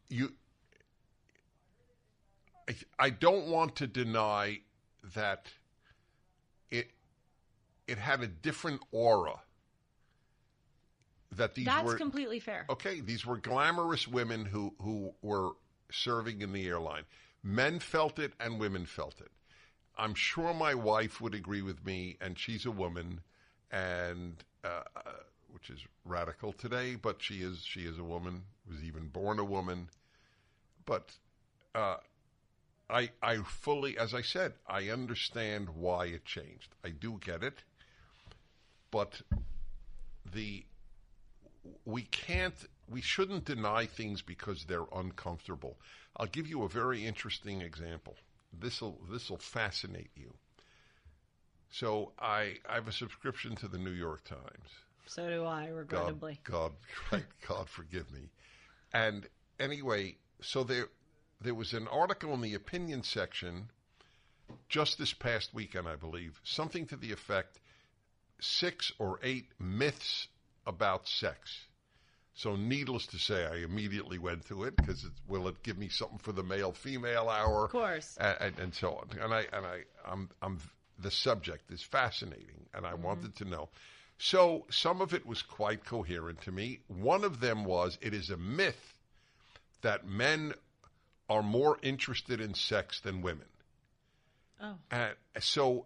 [0.09, 0.31] You.
[2.69, 4.59] I, I don't want to deny
[5.15, 5.47] that
[6.69, 6.91] it
[7.87, 9.39] it had a different aura.
[11.37, 12.65] That these That's were completely fair.
[12.69, 15.51] okay, these were glamorous women who who were
[15.91, 17.03] serving in the airline.
[17.43, 19.31] Men felt it and women felt it.
[19.97, 23.21] I'm sure my wife would agree with me, and she's a woman,
[23.71, 25.11] and uh, uh,
[25.51, 28.43] which is radical today, but she is she is a woman.
[28.69, 29.89] Was even born a woman,
[30.85, 31.11] but
[31.75, 31.97] uh,
[32.89, 36.75] I I fully, as I said, I understand why it changed.
[36.83, 37.63] I do get it,
[38.91, 39.21] but
[40.33, 40.65] the
[41.85, 42.55] we can't
[42.91, 45.77] we shouldn't deny things because they're uncomfortable.
[46.17, 48.15] I'll give you a very interesting example.
[48.59, 50.33] This'll this'll fascinate you.
[51.71, 54.69] So I I have a subscription to the New York Times.
[55.05, 56.39] So do I, regrettably.
[56.43, 56.73] God,
[57.11, 58.29] right, God forgive me.
[58.93, 59.27] And
[59.59, 60.89] anyway, so there
[61.39, 63.69] there was an article in the opinion section
[64.67, 67.59] just this past weekend, I believe, something to the effect
[68.39, 70.27] six or eight myths
[70.65, 71.67] about sex.
[72.41, 76.17] So, needless to say, I immediately went to it because will it give me something
[76.17, 77.65] for the male female hour?
[77.65, 78.17] Of course.
[78.19, 79.09] and, and, and so on.
[79.21, 80.57] And I and I I'm, I'm
[80.97, 83.43] the subject is fascinating, and I wanted mm-hmm.
[83.43, 83.69] to know.
[84.17, 86.79] So some of it was quite coherent to me.
[86.87, 88.95] One of them was it is a myth
[89.83, 90.55] that men
[91.29, 93.49] are more interested in sex than women.
[94.59, 94.77] Oh.
[94.89, 95.85] And so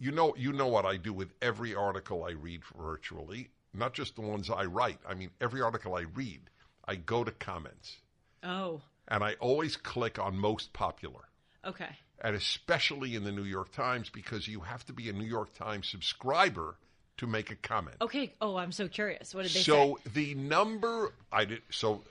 [0.00, 4.14] you know you know what I do with every article I read virtually, not just
[4.16, 4.98] the ones I write.
[5.08, 6.40] I mean every article I read,
[6.86, 7.96] I go to comments
[8.44, 11.22] Oh, and I always click on most popular.
[11.64, 11.90] okay.
[12.24, 15.54] And especially in the New York Times because you have to be a New York
[15.54, 16.76] Times subscriber
[17.16, 17.96] to make a comment.
[18.00, 18.32] Okay.
[18.40, 19.34] Oh, I'm so curious.
[19.34, 20.02] What did they so say?
[20.04, 22.02] So the number I did so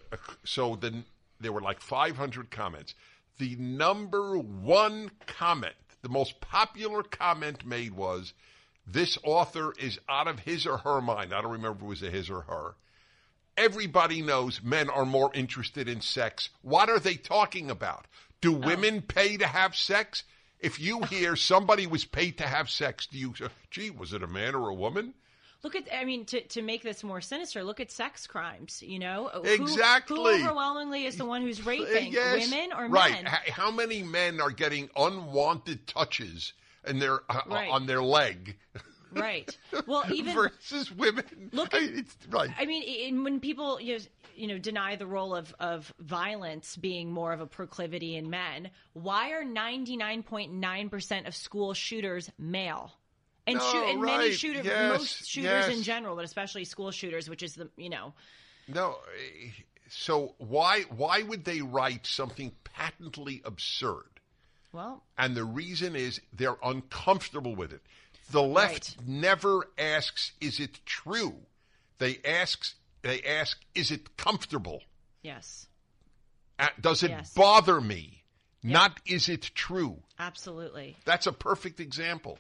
[0.44, 1.06] so then
[1.40, 2.94] there were like 500 comments.
[3.40, 8.34] The number one comment, the most popular comment made was
[8.86, 11.34] this author is out of his or her mind.
[11.34, 12.76] I don't remember if it was a his or her.
[13.58, 16.50] Everybody knows men are more interested in sex.
[16.62, 18.08] What are they talking about?
[18.40, 18.60] Do oh.
[18.60, 20.24] women pay to have sex?
[20.60, 21.06] If you oh.
[21.06, 23.34] hear somebody was paid to have sex, do you,
[23.70, 25.14] gee, was it a man or a woman?
[25.64, 28.98] Look at, I mean, to, to make this more sinister, look at sex crimes, you
[28.98, 29.30] know?
[29.32, 30.40] Who- Exactly.
[30.40, 32.12] Who, overwhelmingly is the one who's raping?
[32.12, 32.50] Yes.
[32.50, 33.12] Women or right.
[33.12, 33.28] men?
[33.28, 36.54] H- How many men are getting unwanted touches
[36.84, 37.70] and their uh, Right.
[37.70, 38.58] on their leg?
[39.14, 39.56] right.
[39.88, 41.50] Well, even versus women.
[41.52, 42.50] Look, I, it's, right.
[42.58, 44.04] I mean, in, when people you know,
[44.36, 48.70] you know deny the role of of violence being more of a proclivity in men,
[48.94, 52.92] why are ninety nine point nine percent of school shooters male?
[53.48, 57.28] And, No, shoot, and many shooters, Yes, most shooters in general, but especially school shooters,
[57.28, 58.14] which is the you know,
[58.68, 59.50] No, eh,
[59.90, 64.21] so why why would they write something patently absurd?
[64.72, 67.82] Well, And the reason is they're uncomfortable with it.
[68.32, 69.08] The left Right.
[69.08, 71.46] never asks, "Is it true?"
[71.98, 74.84] They asks they ask, "Is it comfortable?
[75.24, 75.68] yes,
[76.60, 77.34] Uh, Does it Yes.
[77.34, 78.24] bother me?"
[78.64, 80.96] Not "Is it true?" absolutely.
[81.06, 82.38] That's a perfect example.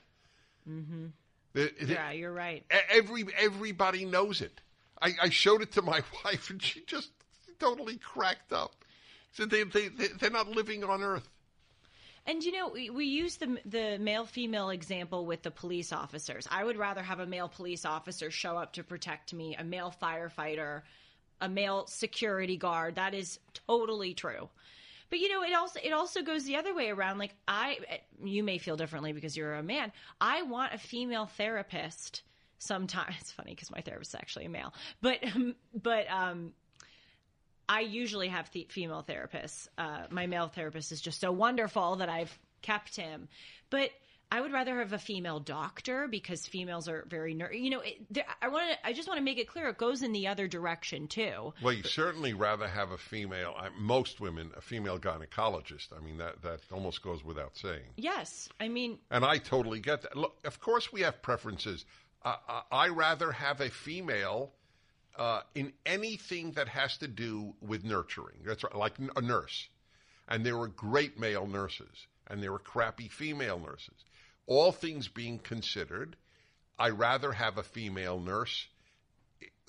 [0.69, 1.07] Mm-hmm.
[1.55, 2.63] Yeah, you're right.
[2.89, 4.61] Every everybody knows it.
[5.01, 7.09] I, I showed it to my wife, and she just
[7.59, 8.85] totally cracked up.
[9.33, 11.27] Said they they they- they're not living on Earth.
[12.25, 16.47] And you know, we, we use the the male female example with the police officers.
[16.51, 19.93] I would rather have a male police officer show up to protect me, a male
[20.01, 20.83] firefighter,
[21.39, 22.95] a male security guard.
[22.95, 24.49] That is totally true.
[25.09, 27.17] But you know, it also it also goes the other way around.
[27.17, 27.77] Like I,
[28.23, 29.91] you may feel differently because you're a man.
[30.19, 32.21] I want a female therapist.
[32.59, 35.19] Sometimes it's funny because my therapist is actually a male, but
[35.73, 36.53] but um,
[37.71, 39.69] I usually have the female therapists.
[39.77, 43.29] Uh, my male therapist is just so wonderful that I've kept him.
[43.69, 43.91] But
[44.29, 47.79] I would rather have a female doctor because females are very ner- you know.
[47.79, 48.85] It, there, I want to.
[48.85, 51.53] I just want to make it clear it goes in the other direction too.
[51.63, 53.55] Well, you certainly rather have a female.
[53.57, 55.97] I, most women, a female gynecologist.
[55.97, 57.87] I mean, that that almost goes without saying.
[57.95, 60.17] Yes, I mean And I totally get that.
[60.17, 61.85] Look, of course, we have preferences.
[62.23, 62.35] Uh,
[62.69, 64.51] I rather have a female
[65.17, 68.37] uh, in anything that has to do with nurturing.
[68.45, 69.67] That's right, like a nurse.
[70.27, 73.95] And there were great male nurses, and there were crappy female nurses.
[74.47, 76.15] All things being considered,
[76.79, 78.67] I rather have a female nurse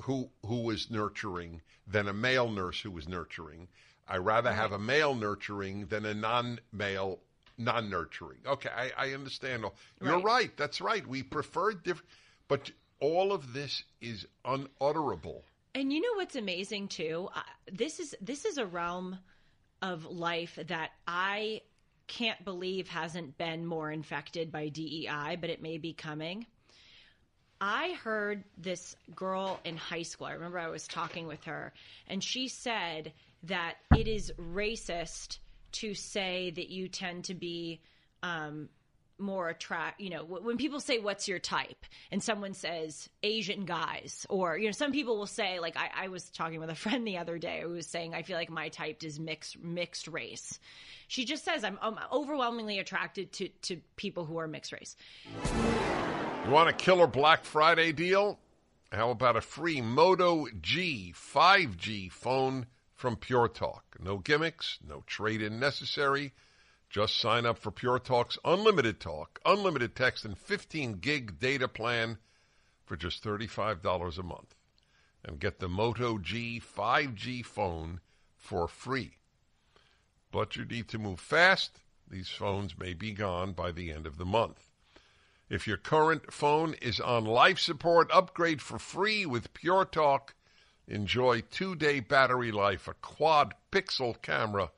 [0.02, 3.68] who who was nurturing than a male nurse who was nurturing.
[4.08, 7.20] I rather have a male nurturing than a non-male
[7.58, 8.40] non-nurturing.
[8.46, 9.64] Okay, I, I understand.
[10.00, 10.24] You're Right.
[10.24, 10.56] right.
[10.56, 11.06] That's right.
[11.06, 12.08] We prefer different,
[12.48, 12.70] but
[13.02, 15.42] all of this is unutterable.
[15.74, 17.28] And you know what's amazing too?
[17.34, 17.40] Uh,
[17.70, 19.18] this is this is a realm
[19.82, 21.62] of life that I
[22.06, 26.46] can't believe hasn't been more infected by DEI, but it may be coming.
[27.60, 30.26] I heard this girl in high school.
[30.26, 31.72] I remember I was talking with her,
[32.08, 33.12] and she said
[33.44, 35.38] that it is racist
[35.72, 37.80] to say that you tend to be
[38.22, 38.68] um,
[39.22, 40.00] more attract.
[40.00, 44.66] You know, when people say "What's your type?" and someone says Asian guys, or you
[44.66, 47.38] know, some people will say like I, I was talking with a friend the other
[47.38, 50.58] day who was saying I feel like my type is mixed mixed race.
[51.08, 54.96] She just says I'm, I'm overwhelmingly attracted to to people who are mixed race.
[56.44, 58.38] You want a killer Black Friday deal?
[58.90, 63.84] How about a free Moto G 5G phone from Pure Talk?
[63.98, 66.34] No gimmicks, no trade in necessary.
[66.92, 72.18] Just sign up for Pure Talk's unlimited talk, unlimited text, and 15 gig data plan
[72.84, 74.54] for just $35 a month.
[75.24, 78.00] And get the Moto G 5G phone
[78.36, 79.16] for free.
[80.30, 81.80] But you need to move fast.
[82.10, 84.68] These phones may be gone by the end of the month.
[85.48, 90.34] If your current phone is on life support, upgrade for free with Pure Talk.
[90.86, 94.70] Enjoy two day battery life, a quad pixel camera,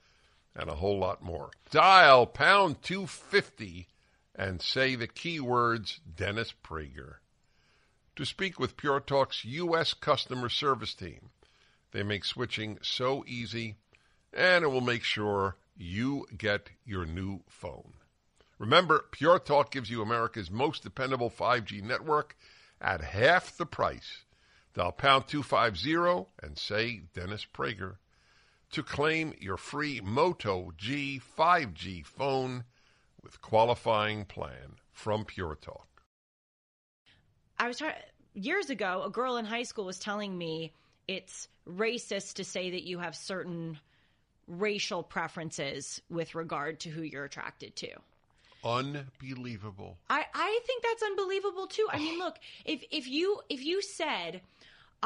[0.57, 1.51] and a whole lot more.
[1.71, 3.89] Dial pound 250
[4.35, 7.17] and say the keywords Dennis Prager.
[8.17, 9.95] To speak with Pure Talk's U.S.
[9.95, 11.31] customer service team,
[11.93, 13.77] they make switching so easy,
[14.33, 17.95] and it will make sure you get your new phone.
[18.59, 22.37] Remember, Pure Talk gives you America's most dependable 5G network
[22.81, 24.25] at half the price.
[24.75, 27.97] Dial pound 250 and say Dennis Prager
[28.75, 32.65] to claim your free Moto G 5G phone
[33.23, 35.87] with qualifying plan from Pure Talk.
[37.57, 37.95] I was trying
[38.35, 39.05] years ago.
[39.07, 40.73] A girl in high school was telling me
[41.07, 43.79] it's racist to say that you have certain
[44.49, 47.91] racial preferences with regard to who you're attracted to.
[48.65, 49.99] Unbelievable.
[50.11, 51.87] I, I think that's unbelievable too.
[51.93, 52.25] I mean, oh.
[52.25, 54.41] look, if if you if you said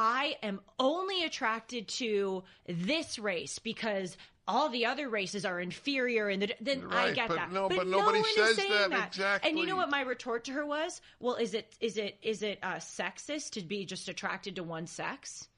[0.00, 6.42] I am only attracted to this race because all the other races are inferior and
[6.42, 7.52] the, then I get but that.
[7.52, 9.50] no- but nobody one is says saying that, exactly.
[9.50, 11.00] And you know what my retort to her was?
[11.18, 14.86] Well, is it is it is it uh, sexist to be just attracted to one
[14.86, 15.48] sex?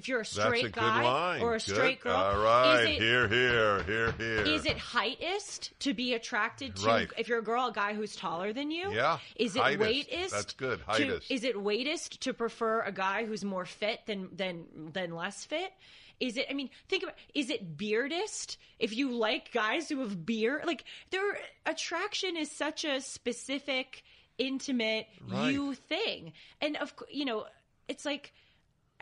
[0.00, 1.74] If you're a straight a guy or a Good.
[1.74, 4.40] straight girl, All right, is it, here, here, here, here.
[4.46, 7.08] is it heightist to be attracted to Right.
[7.18, 8.90] if you're a girl, a guy who's taller than you?
[8.94, 10.08] Yeah, Is it heightist.
[10.08, 10.30] weightist?
[10.30, 14.64] That's good, to- is it weightist to prefer a guy who's more fit than than
[14.94, 15.70] than less fit?
[16.18, 16.46] Is it?
[16.48, 17.16] I mean, think about.
[17.34, 18.56] Is it beardist?
[18.78, 24.02] If you like guys who have beard, like their attraction is such a specific,
[24.38, 25.52] intimate Right.
[25.52, 26.32] you thing,
[26.62, 27.46] and of you know,
[27.86, 28.32] it's like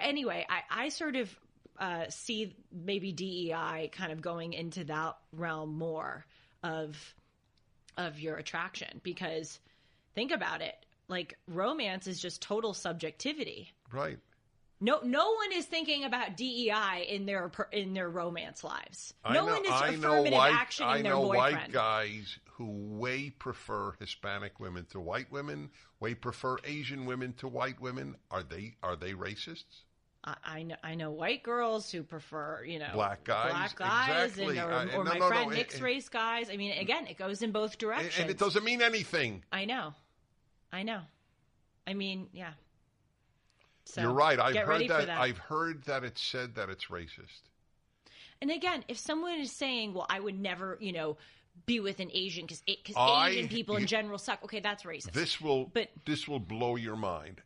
[0.03, 1.35] anyway, I, I sort of
[1.79, 6.25] uh, see maybe DEI kind of going into that realm more
[6.63, 6.97] of
[7.97, 9.59] of your attraction because
[10.15, 10.75] think about it,
[11.09, 13.73] like romance is just total subjectivity.
[13.93, 14.19] right.
[14.81, 19.13] No, no one is thinking about DEI in their in their romance lives.
[19.25, 21.57] I No know, one is I affirmative white, action I in their know boyfriend.
[21.57, 27.49] white guys who way prefer Hispanic women to white women, way prefer Asian women to
[27.49, 28.15] white women.
[28.31, 29.83] Are they are they racists?
[30.25, 34.59] I, know I know white girls who prefer you know Black guys, black guys, exactly.
[34.59, 36.51] and, or, I- or no, my no, no, friend it- mixed it- race guys.
[36.51, 36.81] I mean, mm.
[36.81, 38.14] again, it goes in both directions.
[38.19, 39.43] and it doesn't mean anything.
[39.53, 39.95] I know,
[40.73, 41.01] I know.
[41.87, 42.53] I mean, yeah.
[43.85, 44.39] So, You're right.
[44.39, 45.19] I've heard that, that.
[45.19, 47.41] I've heard that it's said that it's racist.
[48.43, 51.16] And again, if someone is saying, "Well, I would never," you know,
[51.64, 54.45] be with an Asian because because Asian people in you- general suck.
[54.45, 55.12] Okay, that's racist.
[55.12, 57.41] This will But- this will blow your mind.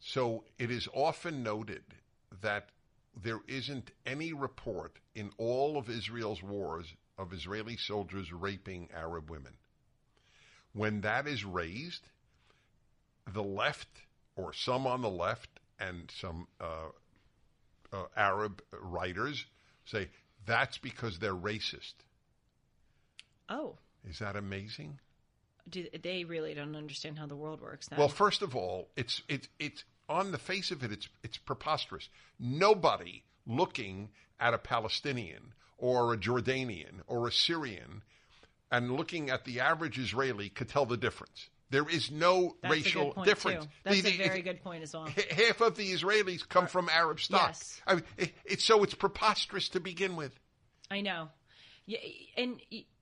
[0.00, 1.82] So it is often noted
[2.42, 2.70] that
[3.22, 6.86] there isn't any report in all of Israel's wars
[7.18, 9.52] of Israeli soldiers raping Arab women.
[10.72, 12.02] When that is raised,
[13.32, 13.88] the left
[14.36, 16.90] or some on the left and some uh,
[17.92, 19.44] uh, Arab writers
[19.84, 20.08] say
[20.46, 21.94] that's because they're racist.
[23.48, 23.76] oh,
[24.08, 24.98] Is that amazing?
[25.70, 27.88] Do they really don't understand how the world works?
[27.88, 27.98] Then?
[27.98, 32.08] Well, first of all, it's it's it's on the face of it, it's it's preposterous.
[32.38, 38.02] Nobody looking at a Palestinian or a Jordanian or a Syrian
[38.70, 41.48] and looking at the average Israeli could tell the difference.
[41.70, 43.64] There is no that's a racial difference.
[43.64, 43.70] Too.
[43.84, 45.06] That's The- a the- very good point as well.
[45.30, 47.50] Half of the Israelis come from Arab stock.
[47.50, 47.80] Yes.
[47.86, 50.38] I mean, it, it's so it's preposterous to begin with.
[50.90, 51.28] I know.
[51.86, 51.98] Yeah,
[52.36, 52.60] and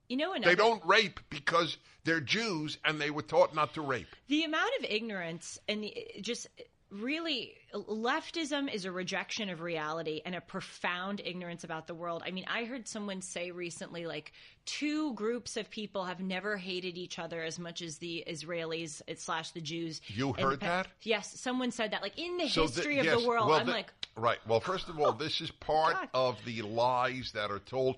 [0.08, 3.82] you know another They don't rape because they're Jews and they were taught not to
[3.82, 4.08] rape.
[4.28, 6.46] the amount of ignorance and the, just
[6.90, 12.22] really leftism is a rejection of reality and a profound ignorance about the world.
[12.24, 14.32] I mean, I heard someone say recently like
[14.64, 19.50] two groups of people have never hated each other as much as the Israelis slash
[19.50, 20.00] the Jews.
[20.06, 20.88] You heard that?
[21.02, 23.48] Yes, someone said that like in the So history th- of yes, the world.
[23.48, 24.38] well, I'm th- like, right.
[24.46, 26.08] Well, first of all, this is oh, part God.
[26.14, 27.96] of the lies that are told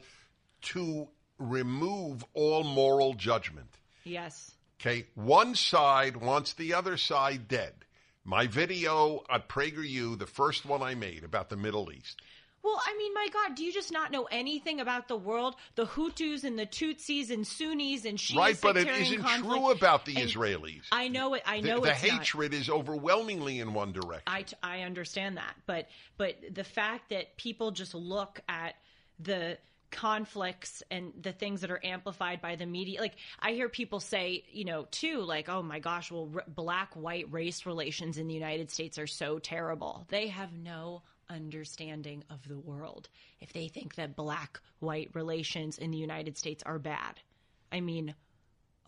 [0.63, 1.07] to
[1.41, 3.79] remove all moral judgment.
[4.05, 4.53] yes.
[4.81, 7.75] Okay, one side wants the other side dead.
[8.25, 12.23] My video at PragerU, the first one I made about the Middle East.
[12.63, 15.57] Well, I mean, my God, do you just not know anything about the world?
[15.75, 19.45] The Hutus and the Tutsis and Sunnis and Shia right, but it isn't conflict.
[19.61, 20.83] true about the And Israelis.
[20.93, 21.43] I know it.
[21.47, 22.21] I The, know the it's not.
[22.21, 24.23] hatred is overwhelmingly in one direction.
[24.27, 28.77] I, t- I understand that, but but the fact that people just look at
[29.19, 29.59] the
[29.91, 33.01] conflicts and the things that are amplified by the media.
[33.01, 36.95] Like i hear people say you know too like oh my gosh well r- black
[36.95, 40.07] white race relations in the united states are so terrible.
[40.09, 43.09] They have no understanding of the world
[43.41, 47.21] if they think that black white relations in the united states are bad.
[47.73, 48.15] I mean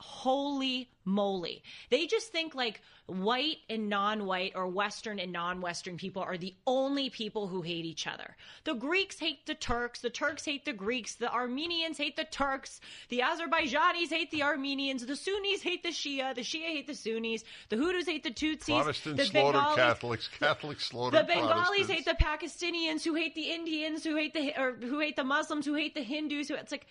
[0.02, 1.62] holy moly.
[1.90, 6.36] They just think like white and non white or Western and non Western people are
[6.36, 8.36] the only people who hate each other.
[8.64, 12.80] The Greeks hate the Turks, the Turks hate the Greeks, the Armenians hate the Turks,
[13.08, 17.44] the Azerbaijanis hate the Armenians, the Sunnis hate the Shia, the Shia hate the Sunnis,
[17.68, 22.04] the Hutus hate the Tutsis, Protestants the slaughter Bengalis, Catholics, Catholics slaughter the Bengalis hate
[22.04, 25.74] the Pakistanians, who hate the Indians, who hate the or who hate the Muslims, who
[25.74, 26.48] hate the Hindus.
[26.48, 26.86] Who it's like,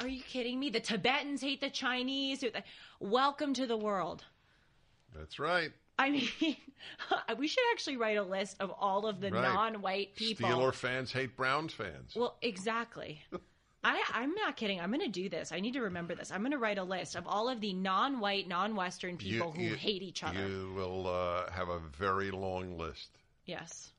[0.00, 0.70] are you kidding me?
[0.70, 2.44] The Tibetans hate the Chinese.
[3.00, 4.24] Welcome to the world.
[5.14, 5.72] That's right.
[5.98, 6.28] I mean,
[7.38, 9.42] we should actually write a list of all of the Right.
[9.42, 10.48] non-white people.
[10.48, 12.14] Steeler fans hate Browns fans.
[12.16, 13.22] Well, exactly.
[13.84, 14.80] I, I'm not kidding.
[14.80, 15.50] I'm going to do this.
[15.52, 16.30] I need to remember this.
[16.30, 20.02] I'm going to write a list of all of the non-white, non-Western people who hate
[20.02, 20.38] each other.
[20.46, 23.10] You will uh, have a very long list.
[23.44, 23.90] Yes.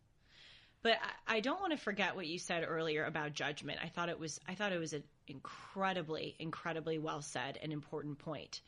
[0.83, 3.79] But I, I don't want to forget what you said earlier about judgment.
[3.83, 8.19] I thought it was I thought it was an incredibly, incredibly well said and important
[8.19, 8.61] point.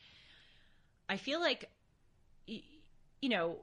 [1.07, 1.69] I feel like
[2.47, 3.57] you know,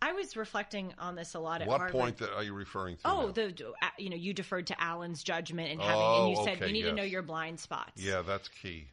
[0.00, 1.92] I was reflecting on this a lot at What Harvard.
[2.00, 3.02] point that are you referring to?
[3.04, 3.32] Oh, now?
[3.32, 6.56] the uh, you know, you deferred to Alan's judgment and having Oh, and you said
[6.58, 8.88] okay, you need to know your blind spots yeah, that's key.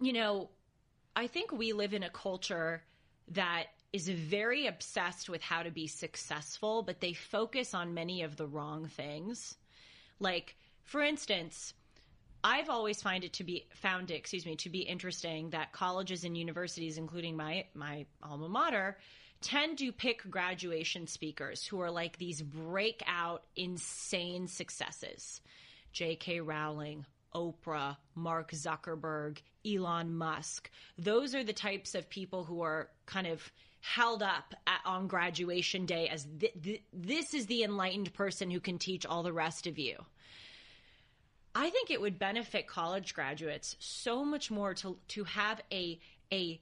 [0.00, 0.50] you know,
[1.14, 2.82] I think we live in a culture
[3.28, 8.36] that is very obsessed with how to be successful, but they focus on many of
[8.36, 9.56] the wrong things.
[10.20, 11.74] Like, for instance,
[12.44, 16.24] I've always find it to be found it, excuse me, to be interesting that colleges
[16.24, 18.98] and universities, including my my alma mater,
[19.40, 25.40] tend to pick graduation speakers who are like these breakout, insane successes.
[25.92, 26.40] J.K.
[26.40, 27.06] Rowling,
[27.36, 30.70] Oprah, Mark Zuckerberg, Elon Musk.
[30.98, 35.84] Those are the types of people who are kind of held up at, on graduation
[35.84, 39.66] day as th- th- this is the enlightened person who can teach all the rest
[39.66, 39.96] of you.
[41.54, 45.98] I think it would benefit college graduates so much more to to have a
[46.32, 46.60] a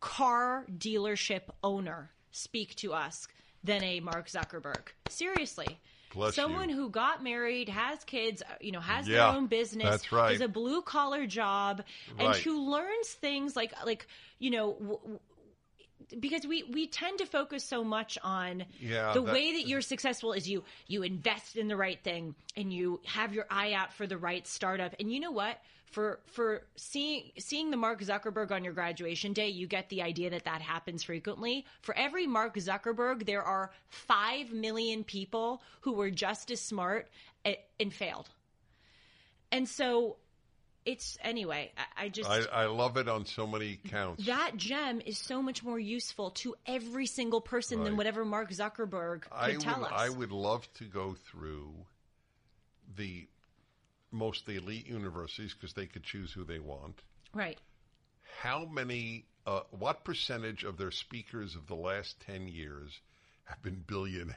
[0.00, 3.26] car dealership owner speak to us
[3.64, 4.88] than a Mark Zuckerberg.
[5.08, 5.78] Seriously.
[6.14, 6.76] Bless Someone you.
[6.76, 10.32] who got married, has kids, uh, you know, has Yeah, their own business, that's right.
[10.32, 11.82] has a blue collar job,
[12.18, 14.06] and who learns things like like
[14.38, 14.72] you know.
[14.74, 15.18] W- w-
[16.20, 19.80] because we we tend to focus so much on Yeah, the that- way that you're
[19.80, 23.94] successful is you you invest in the right thing and you have your eye out
[23.94, 25.58] for the right startup and you know what
[25.92, 30.30] for for seeing seeing the Mark Zuckerberg on your graduation day you get the idea
[30.30, 36.10] that that happens frequently for every Mark Zuckerberg there are 5 million people who were
[36.10, 37.08] just as smart
[37.44, 38.28] and, and failed
[39.52, 40.16] and so
[40.84, 44.24] it's anyway I, I just I, I love it on so many counts.
[44.24, 49.22] that gem is so much more useful to every single person than whatever Mark Zuckerberg
[49.22, 49.92] could I tell would, us.
[49.94, 51.70] I would love to go through
[52.96, 53.26] the
[54.12, 57.00] most elite universities because they could choose who they want.
[57.34, 57.58] Right.
[58.40, 63.00] How many, uh, what percentage of their speakers of the last 10 years
[63.44, 64.36] have been billionaires?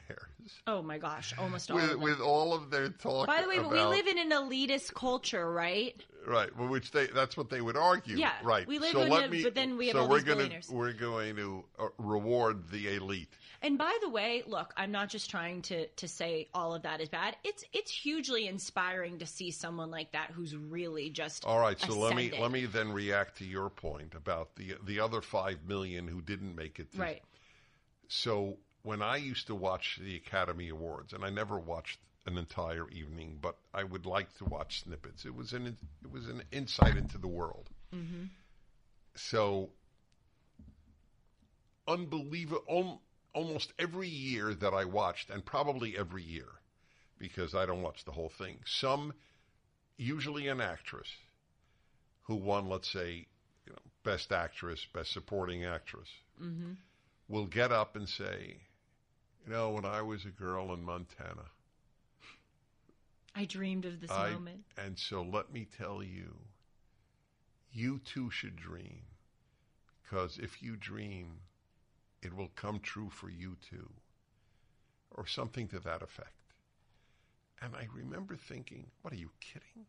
[0.66, 1.76] Oh my gosh, almost all.
[1.76, 2.00] With, of them.
[2.00, 5.50] with all of their talk By the way, but we live in an elitist culture,
[5.50, 5.94] right?
[6.26, 8.16] Right, well, which they that's what they would argue.
[8.16, 8.66] Yeah, right.
[8.66, 10.24] we live so in let a- me, but then we have so all we're these
[10.24, 10.68] gonna billionaires.
[10.70, 13.28] we're going to uh, reward the elite.
[13.62, 17.00] And by the way, look, I'm not just trying to to say all of that
[17.00, 17.36] is bad.
[17.44, 21.98] It's it's hugely inspiring to see someone like that who's really just All right, so
[21.98, 26.06] let me let me then react to your point about the the other five million
[26.08, 26.92] who didn't make it.
[26.92, 27.22] To, right.
[28.08, 32.88] So when I used to watch the Academy Awards, and I never watched an entire
[32.90, 35.24] evening, but I would like to watch snippets.
[35.24, 37.68] It was an it was an insight into the world.
[37.94, 38.24] Mm-hmm.
[39.14, 39.70] So
[41.88, 42.64] unbelievable.
[42.68, 42.98] Um,
[43.36, 46.48] Almost every year that I watched, and probably every year,
[47.18, 48.56] because I don't watch the whole thing.
[48.64, 49.12] Some,
[49.98, 51.08] usually an actress,
[52.22, 53.26] who won, let's say,
[53.66, 56.08] you know, best actress, best supporting actress,
[56.42, 56.72] mm-hmm.
[57.28, 58.56] will get up and say,
[59.44, 61.44] you know, when I was a girl in Montana,
[63.34, 64.64] I dreamed of this I, moment.
[64.78, 66.34] and so let me tell you,
[67.70, 69.02] you too should dream,
[70.02, 71.40] because if you dream,
[72.26, 73.88] it will come true for you too,
[75.12, 76.30] or something to that effect.
[77.62, 79.86] And I remember thinking, what are you kidding?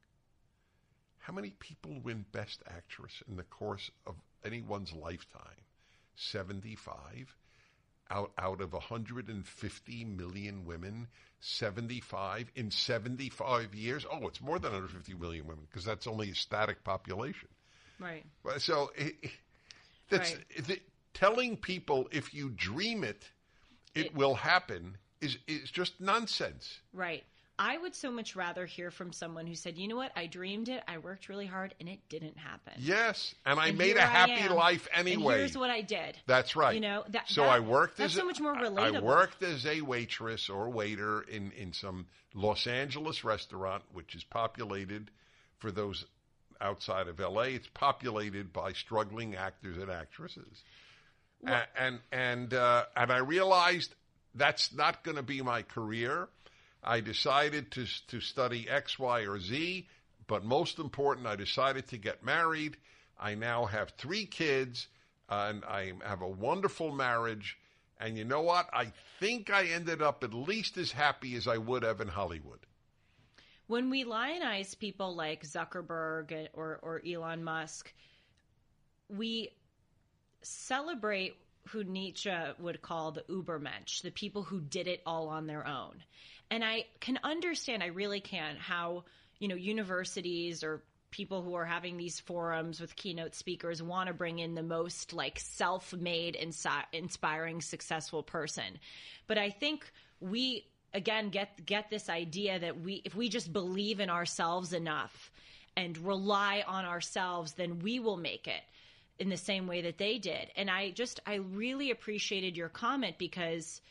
[1.18, 4.16] How many people win Best Actress in the course of
[4.46, 5.66] anyone's lifetime?
[6.16, 7.36] 75?
[8.10, 11.08] Out, out of 150 million women,
[11.42, 14.06] 75 in 75 years?
[14.10, 17.50] Oh, it's more than 150 million women because that's only a static population.
[18.00, 18.24] Right.
[18.60, 19.32] So it, it-
[20.10, 20.46] that's Right.
[20.70, 20.82] it-
[21.18, 23.30] telling people if you dream it,
[23.96, 26.80] it, It- will happen is is just nonsense.
[26.94, 27.24] Right.
[27.60, 30.12] I would so much rather hear from someone who said, "You know what?
[30.16, 30.84] I dreamed it.
[30.88, 34.34] I worked really hard, and it didn't happen." Yes, and I And made a happy
[34.34, 35.40] am, life and anyway.
[35.40, 36.20] here's what I did.
[36.28, 36.76] That's right.
[36.76, 38.98] You know, that- so that- I worked that's as so a- much more relatable.
[38.98, 42.06] I worked as a waitress or waiter in in some
[42.36, 45.10] Los Angeles restaurant, which is populated
[45.58, 46.06] for those
[46.62, 47.56] outside of L.A.
[47.56, 50.64] It's populated by struggling actors and actresses,
[51.44, 53.94] And and uh, and I realized
[54.36, 56.28] that's not going to be my career.
[56.84, 59.88] I decided to to study X, Y, or Z,
[60.28, 62.78] but most important, I decided to get married.
[63.20, 64.88] I now have three kids,
[65.30, 67.58] and I have a wonderful marriage.
[68.00, 68.70] And you know what?
[68.74, 72.60] I think I ended up at least as happy as I would have in Hollywood.
[73.68, 77.94] when we lionize people like Zuckerberg or, or Elon Musk,
[79.10, 79.50] we
[80.42, 81.36] celebrate
[81.70, 86.02] who Nietzsche would call the Ubermensch, the people who did it all on their own.
[86.50, 89.04] And I can understand, I really can, how,
[89.40, 90.82] you know, universities or
[91.12, 95.14] people who are having these forums with keynote speakers want to bring in the most
[95.14, 98.78] like self-made insi- inspiring successful person
[99.26, 104.00] but i think we again get get this idea that we if we just believe
[104.00, 105.32] in ourselves enough
[105.78, 108.62] and rely on ourselves then we will make it
[109.20, 110.52] in the same way that they did.
[110.56, 113.82] And I just, I really appreciated your comment because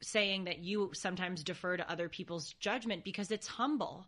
[0.00, 4.06] saying that you sometimes defer to other people's judgment because it's humble.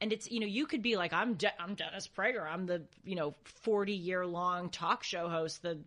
[0.00, 2.46] And it's, you know, you could be like, I'm, De- I'm Dennis Prager.
[2.46, 5.78] I'm the, you know, 40 year long talk show host, the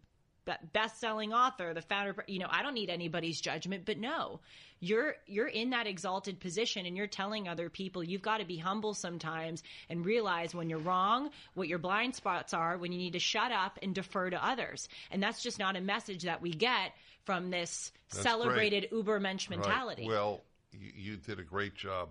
[0.74, 4.40] best selling author, the founder, you know, I don't need anybody's judgment, but no,
[4.80, 8.58] you're, you're in that exalted position and you're telling other people you've got to be
[8.58, 13.14] humble sometimes and realize when you're wrong, what your blind spots are, when you need
[13.14, 14.88] to shut up and defer to others.
[15.12, 16.94] And that's just not a message that we get
[17.26, 19.06] from this that's celebrated great.
[19.06, 20.04] Ubermensch mentality.
[20.04, 20.12] Right.
[20.12, 22.10] Well, you, you, did a great job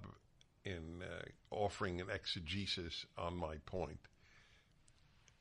[0.64, 4.00] in uh, offering an exegesis on my point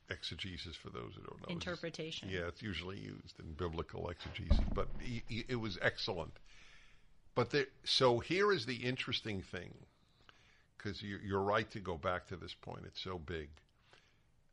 [0.09, 1.53] exegesis for those who don't know.
[1.53, 2.29] Interpretation.
[2.29, 6.33] yeah, it's usually used in biblical exegesis, but he, he, it was excellent.
[7.33, 9.73] But there, so here is the interesting thing,
[10.77, 12.83] because you, you're right to go back to this point.
[12.85, 13.49] It's so big.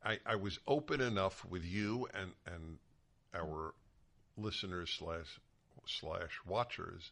[0.03, 2.77] I, I was open enough with you and and
[3.33, 3.73] our
[4.37, 5.39] listeners slash
[5.85, 7.11] slash watchers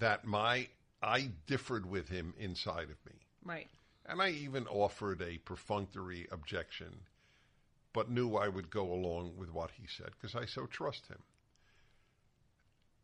[0.00, 0.68] that my
[1.02, 3.20] I differed with him inside of me.
[3.44, 3.68] Right.
[4.06, 6.94] And I even offered a perfunctory objection
[7.94, 11.20] but knew I would go along with what he said because I so trust him.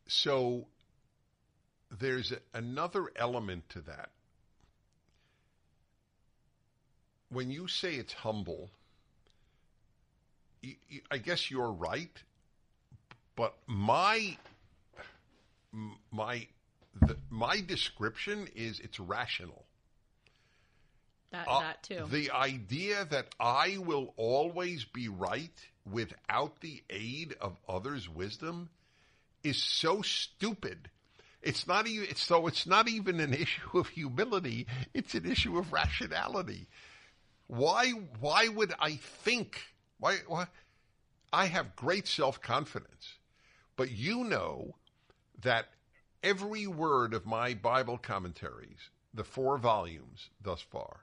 [0.08, 0.66] So
[1.96, 4.10] there's a, another element to that.
[7.30, 8.70] When you say it's humble,
[11.10, 12.10] I guess you're right,
[13.36, 14.36] but my
[16.10, 16.48] my
[17.00, 19.64] the, my description is it's rational.
[21.32, 22.06] That, uh, that too.
[22.10, 25.52] The idea that I will always be right
[25.90, 28.70] without the aid of others' wisdom
[29.44, 30.90] is so stupid.
[31.42, 35.56] It's not even it's, so it's not even an issue of humility, it's an issue
[35.58, 36.68] of rationality.
[37.46, 39.60] Why why would I think
[39.98, 40.46] why, why
[41.32, 43.18] I have great self-confidence.
[43.76, 44.76] But you know
[45.42, 45.66] that
[46.22, 51.00] every word of my Bible commentaries, the four volumes thus far,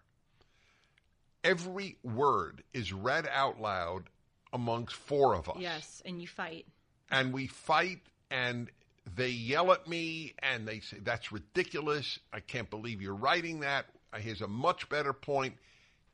[1.47, 4.09] every word is read out loud
[4.51, 5.55] amongst four of us.
[5.59, 6.65] Yes, and you fight.
[7.09, 8.69] And we fight, and
[9.15, 12.19] they yell at me, and they say, That's ridiculous.
[12.33, 13.85] I can't believe you're writing that.
[14.15, 15.55] Here's a much better point.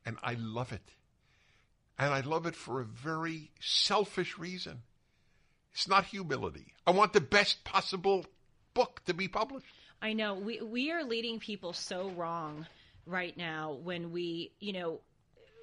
[0.06, 0.82] And I love it.
[1.98, 4.82] And I love it for a very selfish reason.
[5.74, 6.74] It's not humility.
[6.86, 8.26] I want the best possible
[8.74, 9.74] book to be published.
[10.02, 10.34] I know.
[10.36, 12.68] We, we are leading people so wrong
[13.06, 15.00] right now when we, you know,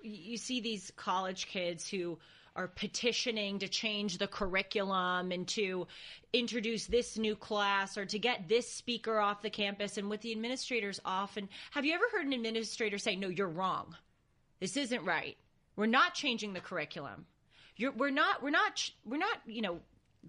[0.02, 2.18] you see these college kids who
[2.56, 5.86] are petitioning to change the curriculum and to
[6.32, 9.96] introduce this new class or to get this speaker off the campus.
[9.96, 13.94] And with the administrators often have you ever heard an administrator say no you're wrong.
[14.58, 15.36] This isn't right.
[15.76, 17.24] We're not changing the curriculum.
[17.76, 19.80] You're, we're not we're not we're not you know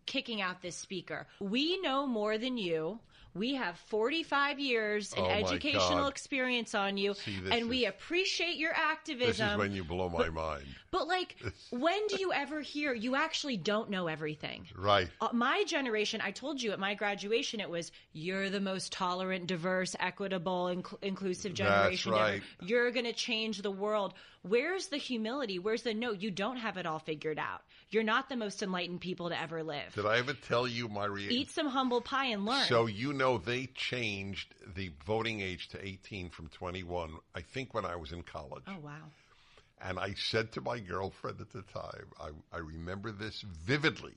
[0.06, 1.28] kicking out this speaker.
[1.40, 3.00] We know more than you
[3.34, 8.58] we have 45 years in oh educational experience on you, See, and is, we appreciate
[8.58, 9.28] your activism.
[9.28, 10.66] This is when you blow my but, mind.
[10.92, 11.38] But, like,
[11.70, 14.68] when do you ever hear you actually don't know everything?
[14.78, 15.08] Right.
[15.22, 19.48] Uh, my generation, I told you at my graduation, it was you're the most tolerant,
[19.48, 22.36] diverse, equitable, inc- inclusive generation That's right.
[22.36, 22.68] ever.
[22.68, 24.14] You're going to change the world.
[24.44, 25.60] Where's the humility?
[25.60, 26.14] Where's the no?
[26.14, 27.62] You don't have it all figured out.
[27.92, 29.94] You're not the most enlightened people to ever live.
[29.94, 31.38] Did I ever tell you my reaction?
[31.38, 32.66] Eat some humble pie and learn.
[32.66, 37.12] So you know they changed the voting age to 18 from 21.
[37.36, 38.64] I think when I was in college.
[38.68, 39.12] Oh wow.
[39.80, 44.16] And I said to my girlfriend at the time, I, I remember this vividly.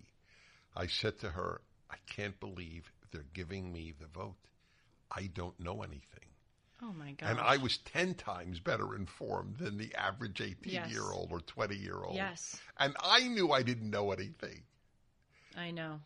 [0.77, 1.61] I said to her,
[1.91, 4.37] I can't believe they're giving me the vote.
[5.11, 6.34] I don't know anything.
[6.85, 7.31] Oh my god!
[7.31, 12.15] And I was ten times better informed than the average eighteen-year-old or twenty-year-old.
[12.15, 12.61] Yes.
[12.79, 14.63] And I knew I didn't know anything.
[15.57, 16.01] I know.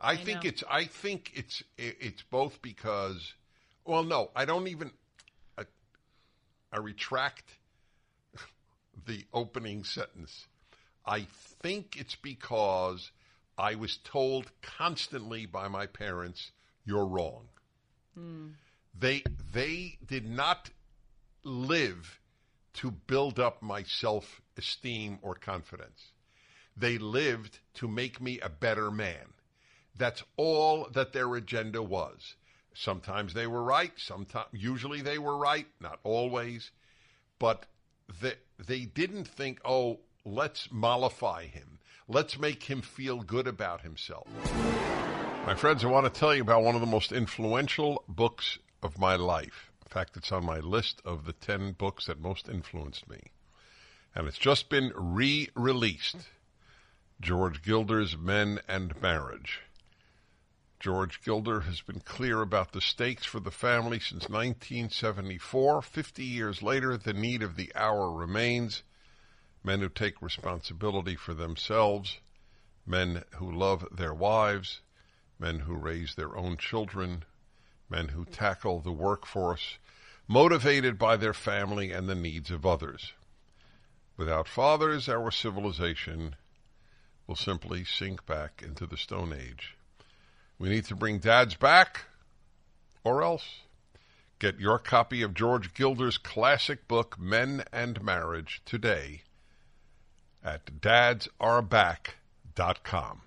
[0.00, 0.48] I, I think know.
[0.48, 0.64] it's.
[0.70, 1.62] I think it's.
[1.76, 3.34] It's both because.
[3.84, 4.90] Well, no, I don't even.
[5.58, 5.64] I,
[6.72, 7.44] I retract
[9.06, 10.46] the opening sentence.
[11.04, 11.26] I
[11.62, 13.10] think it's because
[13.58, 16.52] I was told constantly by my parents,
[16.86, 17.48] "You're wrong."
[18.18, 18.52] Mm.
[18.98, 19.22] They
[19.52, 20.70] they did not
[21.42, 22.20] live
[22.74, 26.12] to build up my self esteem or confidence.
[26.76, 29.34] They lived to make me a better man.
[29.96, 32.36] That's all that their agenda was.
[32.74, 36.70] Sometimes they were right, sometimes usually they were right, not always,
[37.38, 37.66] but
[38.20, 41.78] they, they didn't think, "Oh, let's mollify him.
[42.06, 44.28] Let's make him feel good about himself."
[45.46, 48.98] My friends, I want to tell you about one of the most influential books of
[48.98, 49.70] my life.
[49.82, 53.30] In fact, it's on my list of the 10 books that most influenced me.
[54.14, 56.16] And it's just been re released.
[57.20, 59.60] George Gilder's Men and Marriage.
[60.80, 65.82] George Gilder has been clear about the stakes for the family since 1974.
[65.82, 68.82] Fifty years later, the need of the hour remains.
[69.62, 72.20] Men who take responsibility for themselves,
[72.86, 74.80] men who love their wives,
[75.38, 77.24] men who raise their own children,
[77.90, 79.78] men who tackle the workforce,
[80.28, 83.12] motivated by their family and the needs of others.
[84.16, 86.36] Without fathers, our civilization
[87.26, 89.76] will simply sink back into the Stone Age.
[90.58, 92.04] We need to bring dads back,
[93.02, 93.60] or else.
[94.38, 99.22] Get your copy of George Gilder's classic book, Men and Marriage, today
[100.42, 103.20] at dadsareback.com.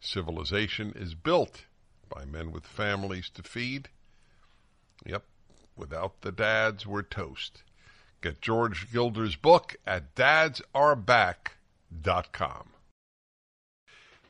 [0.00, 1.64] Civilization is built
[2.10, 3.88] by men with families to feed.
[5.06, 5.24] Yep,
[5.76, 7.62] without the dads, we're toast.
[8.20, 12.68] Get George Gilder's book at dadsareback.com.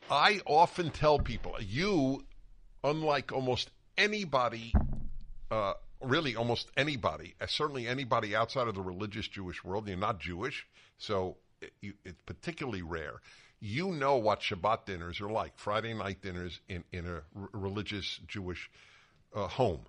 [0.09, 2.23] I often tell people, you,
[2.83, 4.73] unlike almost anybody,
[5.49, 10.19] uh, really almost anybody, uh, certainly anybody outside of the religious Jewish world, you're not
[10.19, 10.67] Jewish,
[10.97, 13.21] so it, you, it's particularly rare.
[13.63, 18.19] You know what Shabbat dinners are like, Friday night dinners in, in a r- religious
[18.27, 18.71] Jewish
[19.35, 19.81] uh, home.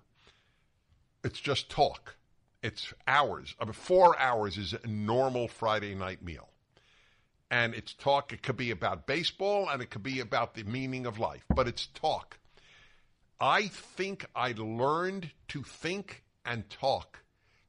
[1.23, 2.15] It's just talk.
[2.61, 3.55] It's hours.
[3.59, 6.49] I mean, four hours is a normal Friday night meal.
[7.49, 8.31] And it's talk.
[8.31, 11.67] It could be about baseball and it could be about the meaning of life, but
[11.67, 12.37] it's talk.
[13.39, 17.19] I think I learned to think and talk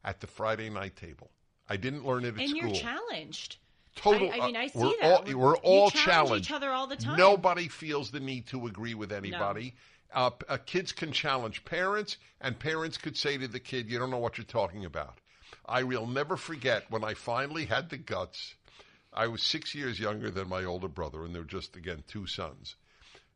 [0.04, 1.30] at the Friday night table.
[1.68, 2.62] I didn't learn it at and school.
[2.62, 3.56] you're challenged.
[3.94, 4.30] Total.
[4.30, 5.02] I, I mean, I uh, see we're that.
[5.02, 6.46] All, We're- all challenge challenged.
[6.46, 7.16] each other all the time.
[7.16, 9.74] Nobody feels the need to agree with anybody.
[10.12, 13.98] Uh, p- uh, kids can challenge parents, and parents could say to the kid, "You
[13.98, 15.18] don't know what you're talking about."
[15.66, 18.54] I will never forget when I finally had the guts.
[19.12, 22.76] I was six years younger than my older brother, and they're just again two sons.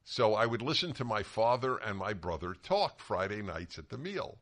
[0.04, 3.98] So I would listen to my father and my brother talk Friday nights at the
[3.98, 4.38] meal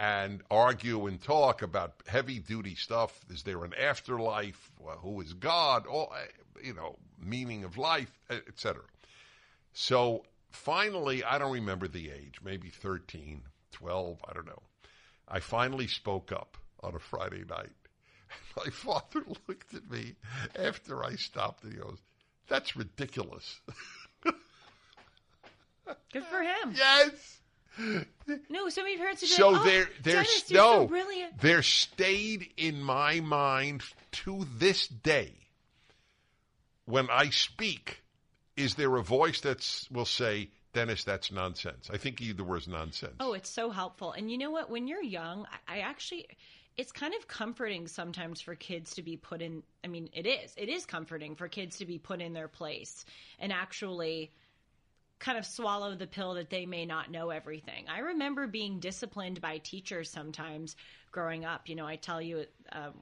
[0.00, 3.20] and argue and talk about heavy duty stuff.
[3.28, 4.70] Is there an afterlife?
[4.78, 5.86] Well, who is God?
[5.86, 8.80] All eh, you know, meaning of life, etc.
[9.74, 13.42] So finally, I don't remember the age, maybe 13,
[13.72, 14.62] 12, I don't know.
[15.28, 17.68] I finally spoke up on a Friday night.
[18.56, 20.14] My father looked at me
[20.58, 21.98] after I stopped and he goes,
[22.48, 23.60] That's ridiculous.
[24.24, 24.34] Good
[26.24, 26.72] for him.
[26.74, 27.39] yes.
[28.48, 31.40] No, so many parents be So like, oh, there, there's Dennis, you're so no, brilliant.
[31.40, 35.32] there stayed in my mind to this day.
[36.84, 38.02] When I speak,
[38.56, 41.88] is there a voice that will say, "Dennis, that's nonsense"?
[41.92, 43.14] I think you the word's nonsense.
[43.20, 44.12] Oh, it's so helpful.
[44.12, 44.70] And you know what?
[44.70, 46.26] When you're young, I, I actually,
[46.76, 49.62] it's kind of comforting sometimes for kids to be put in.
[49.84, 50.52] I mean, it is.
[50.56, 53.04] It is comforting for kids to be put in their place
[53.38, 54.32] and actually
[55.20, 57.84] kind of swallow the pill that they may not know everything.
[57.88, 60.74] I remember being disciplined by teachers sometimes
[61.12, 61.68] growing up.
[61.68, 62.94] You know, I tell you, um,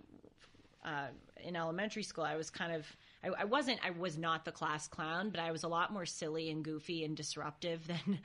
[0.84, 1.06] uh,
[1.44, 2.84] in elementary school, I was kind of,
[3.22, 6.06] I, I wasn't, I was not the class clown, but I was a lot more
[6.06, 8.18] silly and goofy and disruptive than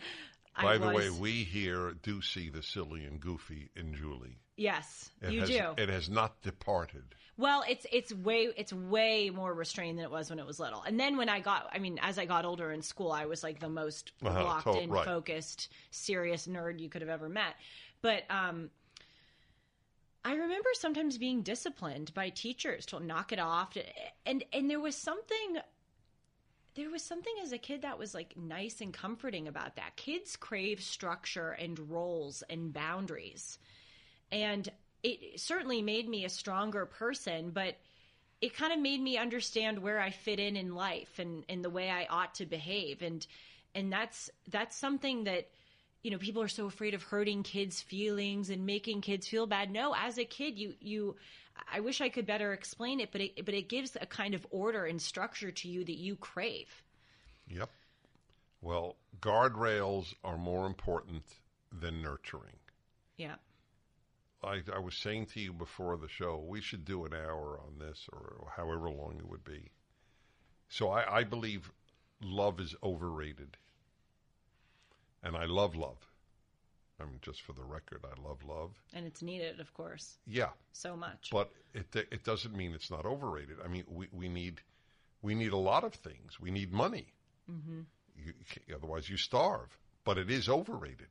[0.59, 0.95] By I the was.
[0.95, 4.39] way, we here do see the silly and goofy in Julie.
[4.55, 5.73] Yes, It you has, do.
[5.77, 7.15] It has not departed.
[7.37, 10.83] well, it's it's way it's way more restrained than it was when it was little.
[10.83, 13.41] And then when I got, I mean, as I got older in school, I was
[13.43, 15.05] like the most Uh-huh, locked to- in, right.
[15.05, 17.55] focused, serious nerd you could have ever met.
[18.01, 18.69] But um,
[20.25, 23.75] I remember sometimes being disciplined by teachers to knock it off,
[24.25, 25.57] and and there was something.
[26.75, 29.95] There was something as a kid that was like nice and comforting about that.
[29.95, 33.59] Kids crave structure and roles and boundaries
[34.33, 34.69] and
[35.03, 37.75] it certainly made me a stronger person but
[38.41, 41.69] it kind of made me understand where i fit in in life and and the
[41.69, 43.27] way i ought to behave and
[43.75, 45.47] and that's that's something that
[46.01, 49.71] you know people are so afraid of hurting kids feelings and making kids feel bad
[49.71, 51.15] no as a kid you you
[51.71, 54.45] i wish i could better explain it but it but it gives a kind of
[54.51, 56.83] order and structure to you that you crave
[57.49, 57.69] Yep.
[58.61, 61.23] Well, guardrails are more important
[61.71, 62.55] than nurturing.
[63.17, 63.35] yeah
[64.43, 67.79] I, I was saying to you before the show, we should do an hour on
[67.79, 69.69] this or however long it would be.
[70.69, 71.71] So I, I believe
[72.21, 73.57] love is overrated.
[75.23, 75.97] And I love love.
[76.99, 78.71] I mean, just for the record, I love love.
[78.93, 83.05] and it's needed of course Yeah, so much but it it doesn't mean it's not
[83.05, 83.57] overrated.
[83.63, 84.61] I mean, we, we need
[85.21, 86.39] we need a lot of things.
[86.39, 87.07] We need money.
[87.49, 87.81] Mm-hmm.
[88.23, 88.33] You,
[88.75, 89.69] otherwise, you starve.
[90.05, 91.07] But it is overrated.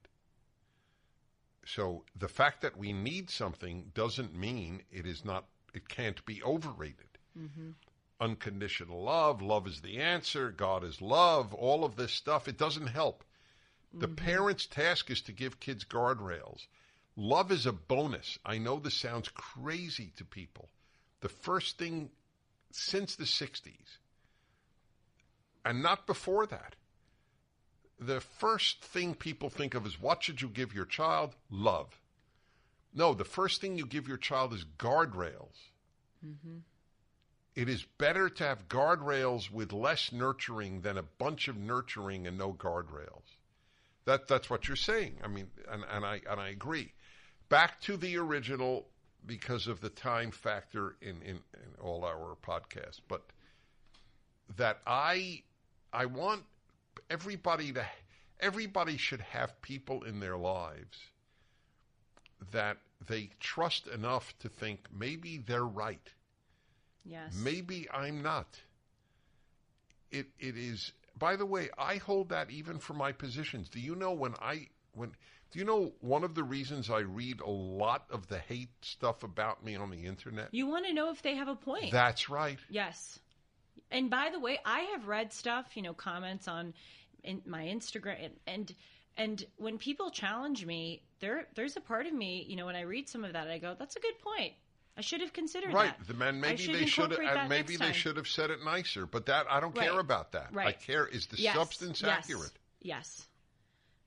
[1.64, 5.46] So the fact that we need something doesn't mean it is not.
[5.74, 7.06] It can't be overrated.
[7.38, 7.70] Mm-hmm.
[8.20, 12.88] unconditional love, love is the answer, God is love, all of this stuff, it doesn't
[12.88, 13.24] help.
[13.94, 14.16] The mm-hmm.
[14.16, 16.66] parent's task is to give kids guardrails.
[17.16, 18.38] Love is a bonus.
[18.44, 20.68] I know this sounds crazy to people.
[21.20, 22.10] The first thing
[22.70, 23.98] since the 60s,
[25.64, 26.74] and not before that,
[28.06, 31.34] the first thing people think of is what should you give your child?
[31.50, 31.98] Love.
[32.94, 35.56] No, the first thing you give your child is guardrails.
[36.24, 36.58] Mm-hmm.
[37.54, 42.38] It is better to have guardrails with less nurturing than a bunch of nurturing and
[42.38, 43.36] no guardrails.
[44.04, 45.18] That that's what you're saying.
[45.22, 46.92] I mean, and, and I and I agree.
[47.48, 48.86] Back to the original
[49.24, 53.22] because of the time factor in, in, in all our podcasts, but
[54.56, 55.42] that I
[55.92, 56.44] I want
[57.10, 57.84] everybody to
[58.40, 60.98] everybody should have people in their lives
[62.50, 66.10] that they trust enough to think maybe they're right.
[67.04, 67.34] Yes.
[67.34, 68.60] Maybe I'm not.
[70.10, 73.68] It it is by the way, I hold that even for my positions.
[73.68, 75.12] Do you know when I when
[75.50, 79.22] do you know one of the reasons I read a lot of the hate stuff
[79.22, 80.48] about me on the internet?
[80.52, 81.92] You want to know if they have a point.
[81.92, 82.58] That's right.
[82.70, 83.18] Yes.
[83.90, 86.74] And by the way, I have read stuff, you know, comments on
[87.22, 88.74] in my Instagram and and,
[89.16, 92.82] and when people challenge me, there there's a part of me, you know, when I
[92.82, 94.54] read some of that, I go, "That's a good point.
[94.96, 95.94] I should have considered Right.
[96.06, 99.06] that." I maybe they should have uh, that maybe they should have said it nicer,
[99.06, 100.52] but that I don't care about that.
[100.54, 100.68] Right.
[100.68, 101.54] I care is the Yes.
[101.54, 102.10] substance yes.
[102.10, 102.52] accurate.
[102.80, 103.26] Yes.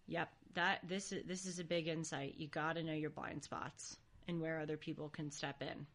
[0.08, 0.30] Yep.
[0.56, 2.36] That this is this is a big insight.
[2.38, 3.98] You got to know your blind spots
[4.28, 5.86] and where other people can step in.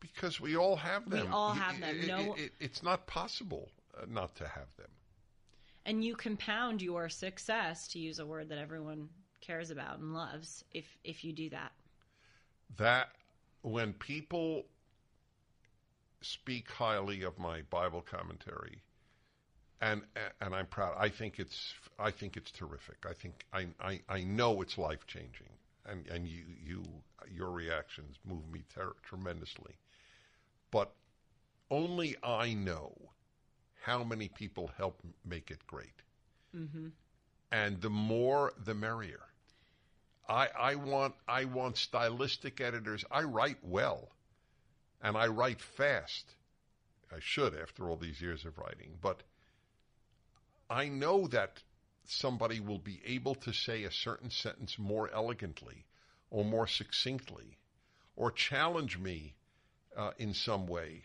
[0.00, 1.26] Because we all have them.
[1.26, 2.00] We all have them.
[2.00, 4.90] it- No- it- it's not possible uh, not to have them.
[5.84, 9.08] And you compound your success to use a word that everyone
[9.40, 11.72] cares about and loves if if you do that.
[12.76, 13.08] that
[13.62, 14.66] when people
[16.20, 18.82] speak highly of my Bible commentary,
[19.80, 20.02] and
[20.40, 20.94] and I'm proud.
[20.98, 23.06] I think it's I think it's terrific.
[23.08, 25.50] I think I I, I know it's life changing,
[25.86, 26.82] and and you you
[27.32, 29.74] your reactions move me ter- tremendously.
[30.70, 30.92] But
[31.70, 32.94] only I know
[33.82, 36.02] how many people help make it great,
[36.54, 36.88] mm-hmm.
[37.52, 39.22] and the more the merrier.
[40.28, 43.04] I, I want I want stylistic editors.
[43.10, 44.10] I write well,
[45.00, 46.34] and I write fast.
[47.14, 49.22] I should after all these years of writing, but
[50.68, 51.62] I know that
[52.04, 55.86] somebody will be able to say a certain sentence more elegantly
[56.30, 57.58] or more succinctly,
[58.16, 59.35] or challenge me
[59.96, 61.02] uh, in some way,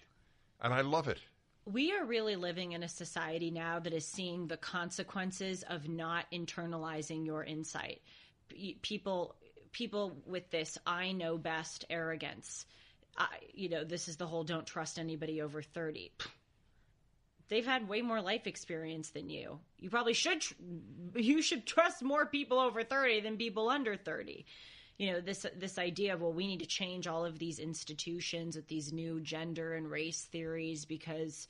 [0.61, 1.19] and I love it.
[1.65, 6.25] We are really living in a society now that is seeing the consequences of not
[6.31, 8.01] internalizing your insight.
[8.49, 9.35] P- People,
[9.71, 12.65] people with this "I know best" arrogance.
[13.17, 16.11] I, you know, this is the whole "don't trust anybody over 30.
[17.49, 19.59] They've had way more life experience than you.
[19.77, 20.41] You probably should.
[20.41, 20.53] Tr-
[21.15, 24.45] you should trust more people over thirty than people under thirty
[25.01, 28.55] you know this this idea of well we need to change all of these institutions
[28.55, 31.47] with these new gender and race theories because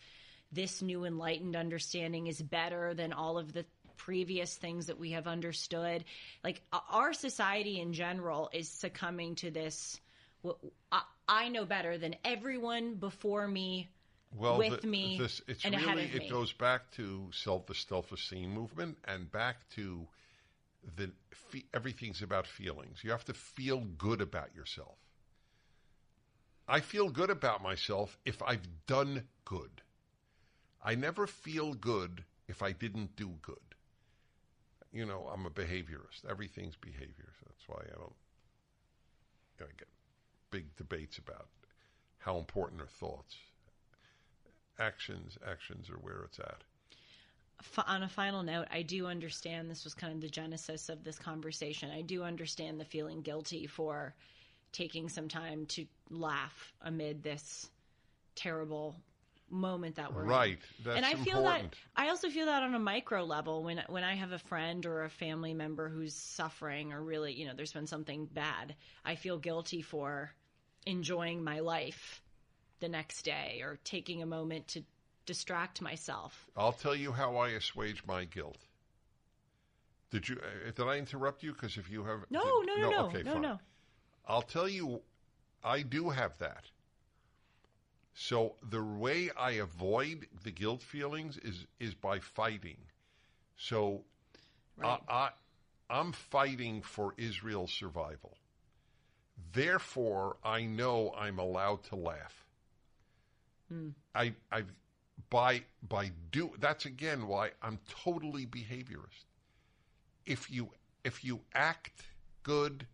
[0.53, 3.65] this new enlightened understanding is better than all of the
[3.98, 6.06] previous things that we have understood
[6.45, 9.99] like our society in general is succumbing to this
[10.91, 13.90] I, I know better than everyone before me
[14.34, 16.30] well, with the- me This, it's and ahead really of it me.
[16.30, 20.07] goes back to self the self esteem movement and back to
[20.95, 23.03] the fe- everything's about feelings.
[23.03, 24.97] You have to feel good about yourself.
[26.67, 29.81] I feel good about myself if I've done good.
[30.83, 33.57] I never feel good if I didn't do good.
[34.91, 36.25] You know, I'm a behaviorist.
[36.29, 37.29] Everything's behavior.
[37.39, 38.13] So that's why I don't.
[39.61, 39.87] I get
[40.49, 41.47] big debates about
[42.17, 43.35] how important are thoughts.
[44.79, 46.63] Actions, actions are where it's at.
[47.88, 51.19] On a final note, I do understand this was kind of the genesis of this
[51.19, 51.91] conversation.
[51.91, 54.15] I do understand the feeling guilty for
[54.71, 57.69] taking some time to laugh amid this
[58.35, 58.95] terrible
[59.49, 60.29] moment that we're in.
[60.29, 60.59] Right.
[60.89, 61.71] And I feel important.
[61.71, 64.85] that I also feel that on a micro level when when I have a friend
[64.85, 68.75] or a family member who's suffering or really, you know, there's been something bad.
[69.03, 70.31] I feel guilty for
[70.85, 72.21] enjoying my life
[72.79, 74.83] the next day or taking a moment to
[75.26, 76.49] distract myself.
[76.56, 78.57] I'll tell you how I assuage my guilt.
[80.10, 80.38] Did you?
[80.41, 81.53] Uh, did I interrupt you?
[81.53, 83.41] Because if you have No, did- no, no, no, okay, no, fine.
[83.41, 83.60] no.
[84.27, 85.02] I'll tell you,
[85.64, 86.65] I do have that.
[88.14, 92.77] So the way I avoid the guilt feelings is is by fighting.
[93.57, 94.03] So
[94.77, 94.99] Right.
[95.07, 95.30] I, I
[95.99, 98.38] I'm fighting for Israel's survival.
[99.53, 102.45] Therefore, I know I'm allowed to laugh.
[104.14, 104.64] I I
[105.30, 109.26] by by do that's again why I'm totally behaviorist.
[110.26, 110.69] If you
[111.03, 112.03] if you act
[112.43, 112.85] good,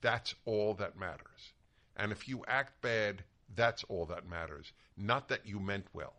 [0.00, 1.52] that's all that matters.
[1.96, 3.24] And if you act bad,
[3.54, 4.72] that's all that matters.
[4.96, 6.14] Not that you meant well.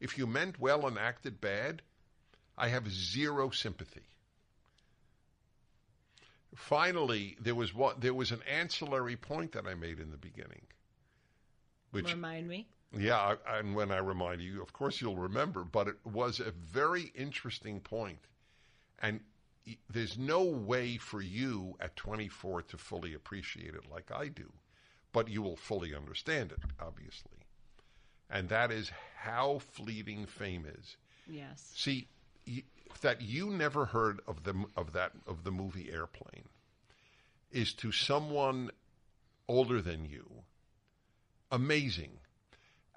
[0.00, 1.82] If you meant well and acted bad,
[2.56, 4.06] I have zero sympathy.
[6.54, 10.62] Finally, there was what there was an ancillary point that I made in the beginning.
[11.90, 12.68] Which Remind me.
[12.96, 17.12] Yeah, and when I remind you, of course you'll remember, but it was a very
[17.14, 18.20] interesting point.
[19.00, 19.20] And
[19.90, 24.50] there's no way for you at 24 to fully appreciate it like I do,
[25.12, 27.32] but you will fully understand it, obviously.
[28.30, 30.96] And that is how fleeting fame is.
[31.26, 31.72] Yes.
[31.74, 32.08] See,
[33.02, 36.48] that you never heard of the of that of the movie Airplane
[37.52, 38.70] is to someone
[39.46, 40.26] older than you
[41.50, 42.18] amazing.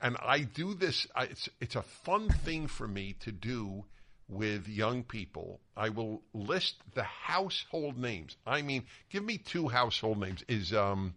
[0.01, 1.07] And I do this.
[1.15, 3.85] I, it's it's a fun thing for me to do
[4.27, 5.59] with young people.
[5.77, 8.37] I will list the household names.
[8.47, 10.43] I mean, give me two household names.
[10.47, 11.13] Is um,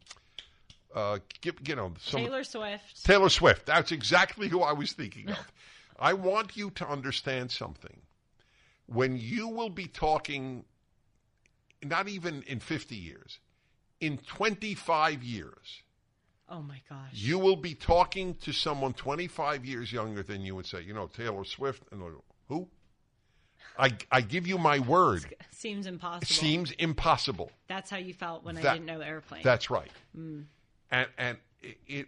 [0.94, 3.04] uh, give you know some Taylor Swift.
[3.04, 3.66] Taylor Swift.
[3.66, 5.52] That's exactly who I was thinking of.
[5.98, 7.96] I want you to understand something.
[8.86, 10.64] When you will be talking,
[11.82, 13.38] not even in 50 years,
[14.00, 15.82] in 25 years,
[16.48, 17.10] oh my gosh.
[17.12, 21.06] you will be talking to someone 25 years younger than you and say, you know,
[21.06, 21.82] Taylor Swift.
[21.92, 22.02] And
[22.48, 22.68] who?
[23.78, 25.34] I, I give you my word.
[25.50, 26.26] Seems impossible.
[26.26, 27.50] Seems impossible.
[27.68, 29.42] That's how you felt when I didn't know the airplane.
[29.42, 29.90] That's right.
[30.16, 30.44] Mm.
[30.90, 32.06] And, and it, it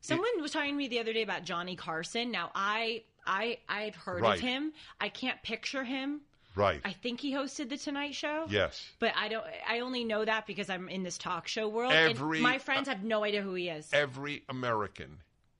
[0.00, 2.30] Someone was talking to me the other day about Johnny Carson.
[2.30, 4.34] Now I I I've heard Right.
[4.36, 4.72] of him.
[5.00, 6.20] I can't picture him.
[6.56, 6.80] Right.
[6.84, 8.46] I think he hosted the Tonight Show.
[8.48, 8.84] yes.
[8.98, 9.44] But I don't.
[9.68, 11.92] I only know that because I'm in this talk show world.
[11.92, 13.88] Every- and my uh, friends have no idea who he is.
[13.92, 15.18] every American,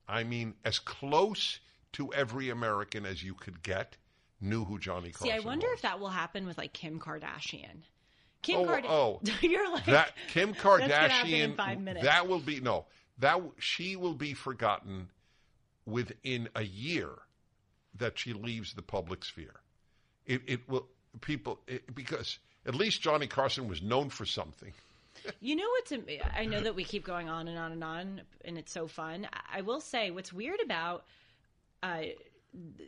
[0.09, 1.61] I mean, as close
[1.93, 3.97] to every American as you could get,
[4.41, 5.77] knew who Johnny Carson See, I wonder was.
[5.77, 7.83] if that will happen with like Kim Kardashian.
[8.43, 8.85] Kim Oh, Kardashian.
[8.89, 9.21] oh.
[9.41, 11.41] You're like that Kim That's gonna happen Kardashian.
[11.45, 12.05] in five minutes.
[12.07, 12.87] That will be no.
[13.19, 15.09] That she will be forgotten
[15.87, 17.11] within a year
[17.95, 19.55] that she leaves the public sphere.
[20.27, 20.87] It, it will
[21.21, 24.73] people it, because at least Johnny Carson was known for something.
[25.41, 25.93] You know what's?
[26.37, 29.27] I know that we keep going on and on and on, and it's so fun.
[29.53, 31.05] I- will say what's weird about
[31.83, 32.03] uh,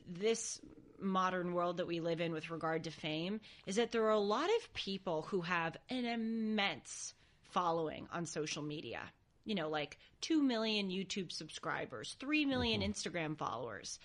[0.07, 0.61] this
[1.01, 4.21] modern world that we live in with regard to fame is that there are a
[4.21, 7.15] lot of people who have an immense
[7.51, 9.01] following on social media.
[9.45, 13.99] You know, like two million YouTube subscribers, three million Instagram followers,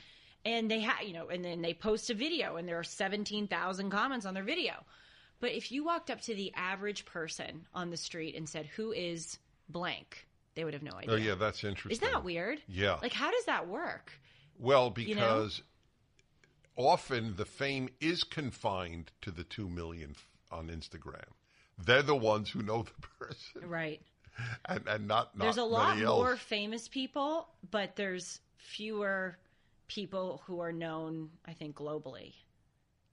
[0.46, 3.48] and they have you know, and then they post a video, and there are seventeen
[3.48, 4.74] thousand comments on their video.
[5.40, 8.92] But if you walked up to the average person on the street and said, "Who
[8.92, 9.38] is
[9.70, 11.14] blank?" they would have no oh, idea.
[11.14, 11.92] Oh yeah, that's interesting.
[11.92, 12.62] Isn't that weird?
[12.68, 12.98] Yeah.
[13.02, 14.12] Like, how does that work?
[14.60, 14.90] Well, know?
[14.92, 15.62] because
[16.76, 20.16] often the fame is confined to the two million
[20.52, 21.26] on Instagram.
[21.84, 24.02] They're the ones who know the person, Right.
[24.66, 29.38] and, and not, not There's a lot more famous people, but there's fewer
[29.94, 32.34] people who are known, I think, globally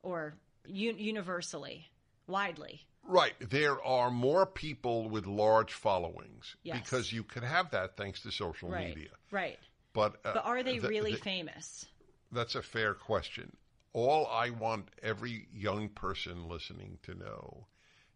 [0.03, 0.35] or
[0.67, 1.87] u- universally,
[2.27, 2.81] widely.
[3.05, 3.35] Right.
[3.41, 6.81] There are more people with large followings Yes.
[6.81, 8.89] because you could have that thanks to social Right.
[8.95, 9.11] media.
[9.31, 9.59] Right.
[9.93, 11.87] But uh, But are they the- really the- famous?
[12.33, 13.57] That's a fair question.
[13.93, 17.67] All I want every young person listening to know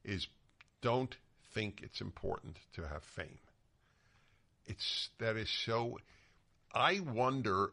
[0.05, 0.29] is
[0.81, 1.17] don't
[1.53, 3.41] think it's important to have fame.
[4.67, 5.99] It's that is so
[6.73, 7.73] I wonder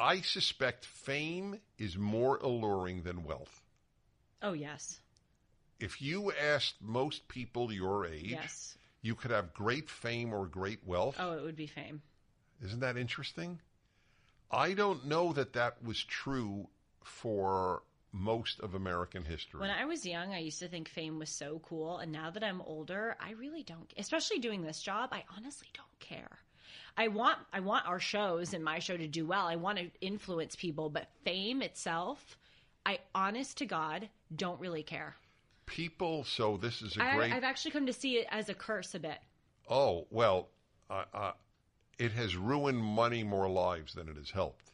[0.00, 3.60] I suspect fame is more alluring than wealth.
[4.40, 4.98] Oh, yes.
[5.78, 8.78] If you asked most people your age, Yes.
[9.02, 11.16] you could have great fame or great wealth.
[11.18, 12.00] Oh, it would be fame.
[12.64, 13.60] Isn't that interesting?
[14.50, 16.68] I don't know that that was true
[17.04, 17.82] for
[18.12, 19.60] most of American history.
[19.60, 22.42] When I was young, I used to think fame was so cool, and now that
[22.42, 23.92] I'm older, I really don't.
[23.98, 26.38] Especially doing this job, I honestly don't care.
[26.96, 29.46] I want I want our shows and my show to do well.
[29.46, 32.36] I want to influence people, but fame itself,
[32.84, 35.16] I honest to God don't really care.
[35.66, 37.32] People, so this is a I, great.
[37.32, 39.18] I've actually come to see it as a curse a bit.
[39.68, 40.48] oh well,
[40.88, 41.32] uh, uh,
[41.98, 44.72] it has ruined many more lives than it has helped.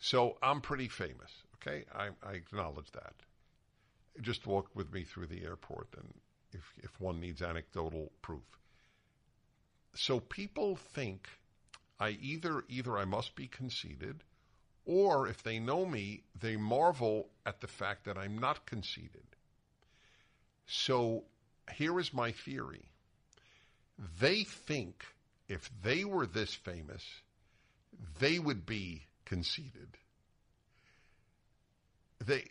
[0.00, 1.32] So I'm pretty famous.
[1.56, 3.14] Okay, I, I acknowledge that.
[4.20, 6.12] Just walk with me through the airport, and
[6.52, 8.42] if if one needs anecdotal proof.
[10.00, 11.28] So people think
[11.98, 14.22] I either either I must be conceited,
[14.86, 19.26] or if they know me, they marvel at the fact that I'm not conceited.
[20.66, 21.24] So
[21.72, 22.84] here is my theory.
[24.20, 25.04] They think
[25.48, 27.04] if they were this famous,
[28.20, 29.88] they would be conceited.
[32.24, 32.44] They,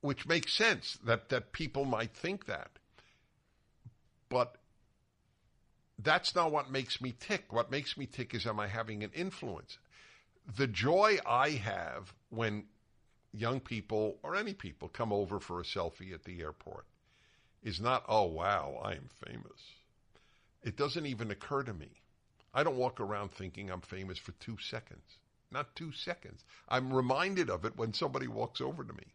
[0.00, 2.70] which makes sense that, that people might think that.
[4.30, 4.56] But
[6.02, 7.52] that's not what makes me tick.
[7.52, 9.78] What makes me tick is am I having an influence?
[10.56, 12.64] The joy I have when
[13.32, 16.86] young people or any people come over for a selfie at the airport
[17.62, 19.60] is not, oh, wow, I am famous.
[20.62, 21.90] It doesn't even occur to me.
[22.52, 25.18] I don't walk around thinking I'm famous for two seconds.
[25.52, 26.44] Not two seconds.
[26.68, 29.06] I'm reminded of it when somebody walks over to me.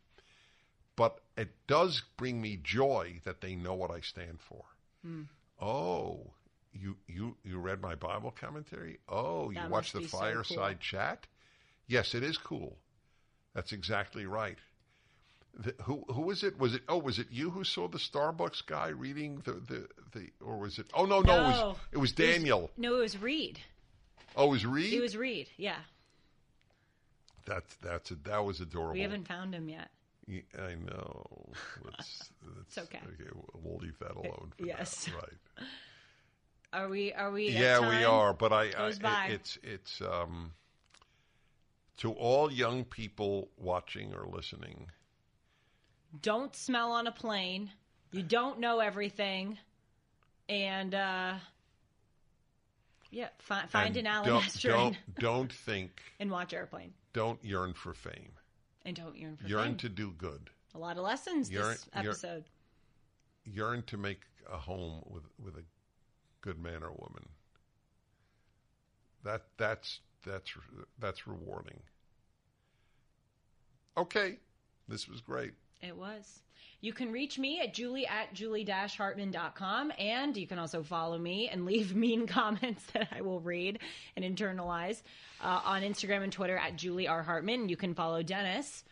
[0.95, 4.63] But it does bring me joy that they know what I stand for.
[5.05, 5.27] Mm.
[5.61, 6.33] Oh,
[6.79, 8.99] you you you read my Bible commentary?
[9.09, 11.25] Oh, you That watched the be so fireside chat?
[11.87, 12.77] Yes, it is cool.
[13.53, 14.57] That's exactly right.
[15.57, 16.59] The, who who was it?
[16.59, 20.29] Was it oh was it you who saw the Starbucks guy reading the the, the
[20.43, 22.69] or was it oh no no, it was it was Daniel.
[22.77, 23.59] No, it was Reed.
[24.35, 24.93] oh, it was Reed.
[24.93, 25.47] It was Reed.
[25.57, 25.77] Yeah.
[27.45, 28.93] that's that's a, that was adorable.
[28.93, 29.89] We haven't found him yet.
[30.27, 31.23] Yeah, I know.
[31.83, 32.29] Let's,
[32.61, 32.97] It's okay.
[32.97, 34.51] Okay, we'll- we'll leave that uh, alone.
[34.57, 35.07] For Yes.
[35.15, 35.65] right.
[36.75, 37.13] Are we?
[37.13, 37.49] Are we?
[37.49, 38.33] yeah, we are.
[38.33, 38.99] But I, I it-
[39.31, 40.51] it's it's um
[41.97, 44.87] to all young people watching or listening.
[46.21, 47.71] Don't smell on a plane.
[48.11, 49.57] You don't know everything,
[50.49, 51.33] and uh,
[53.11, 56.01] yeah, fi- find and an Allen don't, don't don't think.
[56.19, 58.31] and watch Airplane, Don't yearn for fame.
[58.85, 59.51] and don't yearn for fame.
[59.51, 59.77] Yearn fame.
[59.77, 60.49] to do good.
[60.73, 62.43] a lot of lessons yearn- this yearn- episode.
[63.45, 64.21] Yearn to make
[64.51, 65.63] a home with with a
[66.45, 67.27] good man or woman.
[69.23, 70.51] That that's that's
[70.99, 71.79] that's rewarding.
[73.97, 74.37] Okay,
[74.87, 75.53] this was great.
[75.81, 76.41] It was.
[76.81, 81.65] You can reach me at julie at julie-hartman.com, and you can also follow me and
[81.65, 83.79] leave mean comments that I will read
[84.15, 85.01] and internalize
[85.41, 87.23] uh, on Instagram and Twitter at Julie R.
[87.23, 87.69] Hartman.
[87.69, 88.83] You can follow Dennis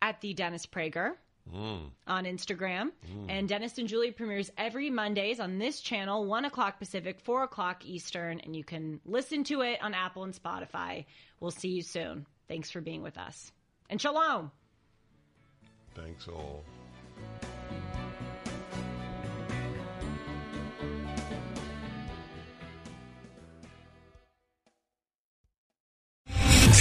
[0.00, 1.12] at the Dennis Prager
[1.54, 1.90] Mm.
[2.08, 2.90] on Instagram.
[3.08, 3.26] Mm.
[3.28, 7.84] And Dennis and Julie premieres every Mondays on this channel, 1 o'clock Pacific, 4 o'clock
[7.86, 11.04] Eastern, and you can listen to it on Apple and Spotify.
[11.38, 12.26] We'll see you soon.
[12.48, 13.52] Thanks for being with us.
[13.88, 14.50] And shalom.
[15.94, 16.64] Thanks all.